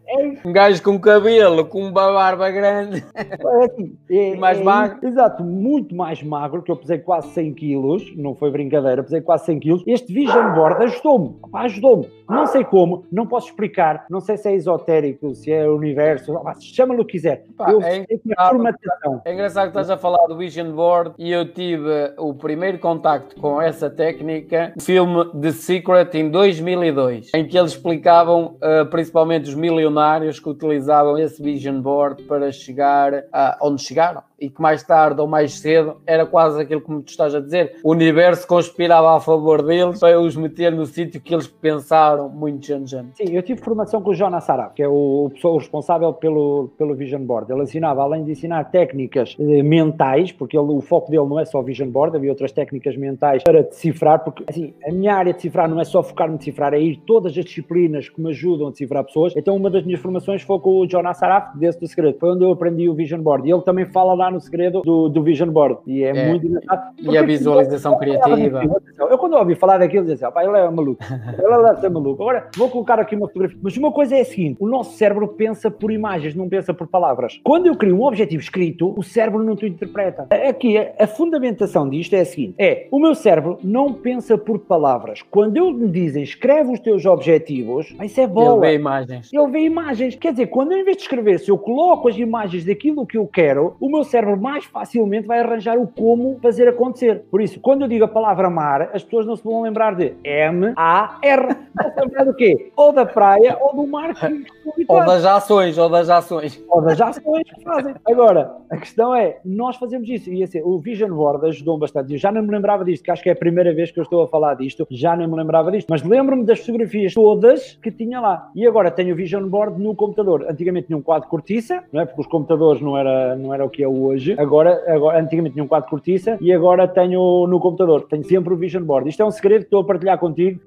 É... 0.08 0.48
Um 0.48 0.54
gajo 0.54 0.82
com 0.84 1.00
cabelo, 1.00 1.65
com 1.65 1.82
uma 1.82 1.92
barba 1.92 2.50
grande. 2.52 3.04
É 3.15 3.65
assim, 3.65 3.98
é, 4.10 4.36
mais 4.36 4.60
é, 4.60 4.63
magro. 4.63 5.08
Exato, 5.08 5.44
muito 5.44 5.96
mais 5.96 6.22
magro, 6.22 6.62
que 6.62 6.72
eu 6.72 6.76
pesei 6.76 7.00
quase 7.00 7.30
100 7.30 7.54
quilos, 7.54 8.15
não 8.15 8.36
foi 8.36 8.52
brincadeira, 8.52 9.04
pesei 9.04 9.22
quase 9.22 9.46
100 9.46 9.60
quilos. 9.60 9.84
Este 9.88 10.13
Vision 10.13 10.54
Board 10.54 10.84
ajudou-me, 10.84 11.36
ajudou-me. 11.54 12.10
Não 12.30 12.46
sei 12.46 12.63
como, 12.63 13.06
não 13.12 13.26
posso 13.26 13.48
explicar, 13.48 14.06
não 14.10 14.20
sei 14.20 14.38
se 14.38 14.50
é 14.50 14.54
esotérico, 14.54 15.34
se 15.34 15.52
é 15.52 15.68
universo, 15.68 16.32
chama-lhe 16.60 17.02
o 17.02 17.06
que 17.06 17.13
quiser. 17.13 17.46
Pá, 17.58 17.72
eu 17.72 17.82
é, 17.82 18.06
engraçado, 18.24 19.22
é 19.26 19.34
engraçado 19.34 19.63
que 19.63 19.70
estás 19.70 19.89
a 19.89 19.98
falar 19.98 20.28
do 20.28 20.38
Vision 20.38 20.72
Board 20.72 21.13
e 21.18 21.32
eu 21.32 21.52
tive 21.52 21.68
o 22.17 22.34
primeiro 22.34 22.79
contacto 22.79 23.36
com 23.39 23.62
essa 23.62 23.89
técnica 23.89 24.73
no 24.75 24.82
filme 24.82 25.25
The 25.39 25.51
Secret 25.51 26.10
em 26.15 26.29
2002, 26.29 27.32
em 27.34 27.47
que 27.47 27.58
eles 27.58 27.71
explicavam 27.71 28.55
uh, 28.55 28.86
principalmente 28.89 29.49
os 29.49 29.55
milionários 29.55 30.39
que 30.39 30.49
utilizavam 30.49 31.17
esse 31.17 31.41
Vision 31.41 31.82
Board 31.82 32.23
para 32.23 32.51
chegar 32.51 33.23
a 33.32 33.58
onde 33.62 33.82
chegaram 33.82 34.23
e 34.39 34.49
que 34.49 34.62
mais 34.62 34.84
tarde 34.84 35.19
ou 35.19 35.27
mais 35.27 35.60
cedo 35.60 35.97
era 36.05 36.25
quase 36.25 36.62
aquilo 36.62 36.82
que 36.82 36.88
tu 36.88 37.10
estás 37.10 37.36
a 37.36 37.39
dizer. 37.39 37.75
O 37.84 37.91
universo 37.91 38.47
conspirava 38.47 39.15
a 39.15 39.19
favor 39.19 39.62
deles 39.62 39.99
para 39.99 40.19
os 40.19 40.36
meter 40.36 40.71
no 40.71 40.86
sítio 40.86 41.19
que 41.19 41.34
eles 41.34 41.47
pensaram 41.47 42.29
muitos 42.29 42.69
anos 42.69 42.93
antes. 42.93 43.17
Sim, 43.17 43.36
eu 43.36 43.43
tive 43.43 43.60
formação 43.62 44.01
com 44.01 44.12
o 44.12 44.13
Jonas 44.13 44.45
Saraf, 44.45 44.73
que 44.73 44.82
é 44.82 44.88
o, 44.88 45.29
o 45.43 45.58
responsável 45.58 46.13
pelo, 46.13 46.69
pelo 46.77 46.95
Vision 46.95 47.21
Board. 47.21 47.51
Ele 47.51 47.63
ensinava, 47.63 48.01
além 48.01 48.23
de 48.23 48.32
ensinar 48.32 48.63
técnicas 48.65 49.36
eh, 49.39 49.63
mentais, 49.63 50.32
porque 50.32 50.58
ele, 50.58 50.71
o 50.71 50.82
foco 50.82 51.12
dele 51.12 51.25
não 51.25 51.39
é 51.39 51.45
só 51.45 51.59
só 51.60 51.62
Vision 51.62 51.89
Board, 51.89 52.15
havia 52.15 52.30
outras 52.30 52.52
técnicas 52.52 52.95
mentais 52.95 53.43
para 53.43 53.63
decifrar, 53.63 54.24
porque 54.24 54.43
assim, 54.48 54.74
a 54.86 54.91
minha 54.91 55.13
área 55.13 55.34
de 55.34 55.38
decifrar 55.38 55.69
não 55.69 55.80
é 55.80 55.84
só 55.84 56.02
focar-me 56.02 56.36
em 56.36 56.38
decifrar, 56.38 56.74
é 56.74 56.80
ir 56.80 56.98
todas 57.06 57.38
as 57.38 57.45
disciplinas 57.45 58.10
que 58.10 58.22
me 58.22 58.30
ajudam 58.30 58.67
a 58.67 58.72
decifrar 58.72 59.04
pessoas. 59.04 59.34
Então, 59.36 59.56
uma 59.56 59.69
das 59.69 59.84
minhas 59.84 60.00
formações 60.00 60.41
foi 60.41 60.60
com 60.60 60.80
o 60.80 60.89
Jonas 60.89 61.17
Saraf, 61.17 61.58
desse 61.58 61.80
do 61.80 61.88
segredo. 61.88 62.17
Foi 62.19 62.30
onde 62.30 62.43
eu 62.43 62.52
aprendi 62.52 62.88
o 62.89 62.93
Vision 62.93 63.22
Board. 63.22 63.48
E 63.48 63.52
ele 63.52 63.62
também 63.62 63.86
fala 63.86 64.13
lá 64.13 64.32
no 64.32 64.39
segredo 64.39 64.82
do, 64.82 65.10
do 65.10 65.24
Vision 65.24 65.50
Board. 65.50 65.80
E 65.86 66.04
é, 66.04 66.10
é. 66.10 66.30
muito 66.30 66.48
engraçado. 66.48 66.93
E 67.00 67.17
a 67.17 67.24
visualização 67.24 67.98
criativa. 67.98 68.62
Eu, 68.98 69.17
quando 69.17 69.34
ouvi 69.34 69.56
falar 69.56 69.78
daquilo, 69.78 70.06
dizia 70.06 70.28
assim, 70.28 70.39
ele 70.48 70.58
é 70.58 70.69
maluco. 70.69 71.04
Ele 71.39 71.63
deve 71.63 71.82
ser 71.82 71.89
maluco. 71.89 72.22
Agora, 72.22 72.48
vou 72.56 72.69
colocar 72.69 73.00
aqui 73.00 73.15
uma 73.15 73.28
fotografia. 73.28 73.58
Mas 73.62 73.76
uma 73.78 73.91
coisa 73.91 74.15
é 74.15 74.22
a 74.22 74.26
seguinte: 74.26 74.58
o 74.60 74.67
nosso 74.67 74.98
cérebro 74.98 75.28
pensa 75.28 75.72
por 75.72 75.91
imagens, 75.91 76.36
não 76.36 76.48
pensa 76.48 76.74
por 76.74 76.88
palavras. 76.88 77.39
Quando 77.43 77.67
eu 77.67 77.76
crio 77.76 77.95
um 77.95 78.04
objetivo 78.04 78.41
escrito, 78.41 78.93
o 78.98 79.04
cérebro 79.04 79.43
não 79.43 79.56
te 79.56 79.65
interpreta. 79.65 80.28
Aqui, 80.48 80.78
a 80.78 81.08
fundamentação 81.08 81.48
disto 81.89 82.13
é 82.13 82.21
a 82.21 82.25
seguinte: 82.25 82.55
é 82.57 82.88
o 82.91 82.99
meu 82.99 83.15
cérebro 83.15 83.57
não 83.63 83.93
pensa 83.93 84.38
por 84.38 84.59
palavras. 84.59 85.21
Quando 85.21 85.57
eu 85.57 85.71
me 85.71 85.88
dizem 85.88 86.23
escreve 86.23 86.73
os 86.73 86.79
teus 86.79 87.05
objetivos, 87.05 87.95
isso 88.03 88.21
é 88.21 88.27
bola. 88.27 88.65
Ele 88.65 88.77
vê 88.77 88.81
imagens. 88.81 89.29
Ele 89.33 89.47
vê 89.47 89.59
imagens. 89.62 90.15
Quer 90.15 90.31
dizer, 90.31 90.47
quando 90.47 90.73
em 90.73 90.83
vez 90.83 90.97
de 90.97 91.03
escrever, 91.03 91.39
se 91.39 91.49
eu 91.49 91.57
coloco 91.57 92.07
as 92.07 92.17
imagens 92.17 92.65
daquilo 92.65 93.05
que 93.05 93.17
eu 93.17 93.27
quero, 93.27 93.75
o 93.79 93.89
meu 93.89 94.03
cérebro 94.03 94.39
mais 94.39 94.65
facilmente 94.65 95.27
vai 95.27 95.39
arranjar 95.39 95.77
o 95.77 95.88
como 95.88 96.39
fazer 96.41 96.67
acontecer. 96.67 97.23
Por 97.29 97.41
isso, 97.41 97.59
quando 97.59 97.81
eu 97.83 97.88
digo 97.88 98.05
a 98.05 98.07
palavra 98.07 98.49
mar, 98.49 98.89
as 98.93 99.03
pessoas 99.03 99.25
não 99.25 99.35
se 99.35 99.43
vão 99.43 99.62
lembrar 99.62 99.95
de 99.95 100.13
M-A-R. 100.23 101.47
Vão 101.75 101.91
se 101.93 101.99
lembrar 102.01 102.23
do 102.25 102.33
quê? 102.33 102.71
Ou 102.75 102.93
da 102.93 103.05
praia 103.05 103.57
ou 103.59 103.75
do 103.75 103.88
mar 103.88 104.13
que 104.13 104.45
Ou 104.88 105.05
das 105.05 105.25
ações, 105.25 105.77
ou 105.77 105.89
das 105.89 106.09
ações. 106.09 106.63
Ou 106.69 106.81
das 106.81 106.99
ações 106.99 107.43
que 107.49 107.63
fazem. 107.63 107.95
Agora, 108.05 108.55
a 108.69 108.77
questão 108.77 109.15
é, 109.15 109.39
nós 109.43 109.75
fazemos 109.77 110.07
isso. 110.07 110.31
E 110.31 110.43
assim, 110.43 110.62
o 110.63 110.77
Vision 110.79 111.12
Board 111.12 111.38
ajudou 111.47 111.78
bastante. 111.78 112.13
Eu 112.13 112.19
já 112.19 112.32
não 112.32 112.41
me 112.41 112.52
lembrava 112.52 112.84
disto, 112.86 113.04
que 113.04 113.12
acho 113.12 113.23
que 113.23 113.30
é 113.30 113.34
a 113.34 113.36
primeira 113.36 113.73
vez 113.73 113.91
que 113.91 113.99
eu 113.99 114.04
estou 114.04 114.21
a 114.21 114.28
falar 114.28 114.56
disto. 114.56 114.88
Já 114.89 115.15
não 115.15 115.28
me 115.28 115.36
lembrava 115.36 115.71
disto. 115.71 115.88
Mas 115.89 116.04
lembro-me 116.04 116.43
das 116.43 116.60
fotografias 116.60 117.13
todas 117.13 117.78
que 117.82 117.91
tinha 117.91 118.19
lá. 118.19 118.49
E 118.56 118.65
agora 118.67 118.91
tenho 118.91 119.13
o 119.13 119.15
Vision 119.15 119.47
Board 119.47 119.82
no 119.82 119.95
computador. 119.95 120.45
Antigamente 120.49 120.88
tinha 120.88 120.97
um 120.97 121.02
quadro 121.02 121.28
cortiça, 121.28 121.84
não 121.91 122.02
é? 122.02 122.06
Porque 122.06 122.21
os 122.21 122.28
computadores 122.28 122.82
não 122.82 122.97
era, 122.97 123.36
não 123.36 123.54
era 123.54 123.65
o 123.65 123.69
que 123.69 123.84
é 123.84 123.88
hoje. 123.88 124.36
Agora, 124.38 124.82
agora, 124.88 125.19
antigamente 125.19 125.54
tinha 125.54 125.63
um 125.63 125.67
quadro 125.67 125.89
cortiça 125.89 126.38
e 126.41 126.52
agora 126.52 126.88
tenho 126.88 127.47
no 127.47 127.60
computador. 127.60 128.08
Tenho 128.10 128.23
sempre 128.23 128.54
o 128.54 128.58
Vision 128.58 128.84
Board. 128.84 129.10
Isto 129.10 129.21
é 129.21 129.25
um 129.25 129.32
segredo 129.32 129.62
que 129.62 129.67
estou 129.67 129.82
a 129.82 129.86
partilhar 129.86 130.17
contigo 130.17 130.60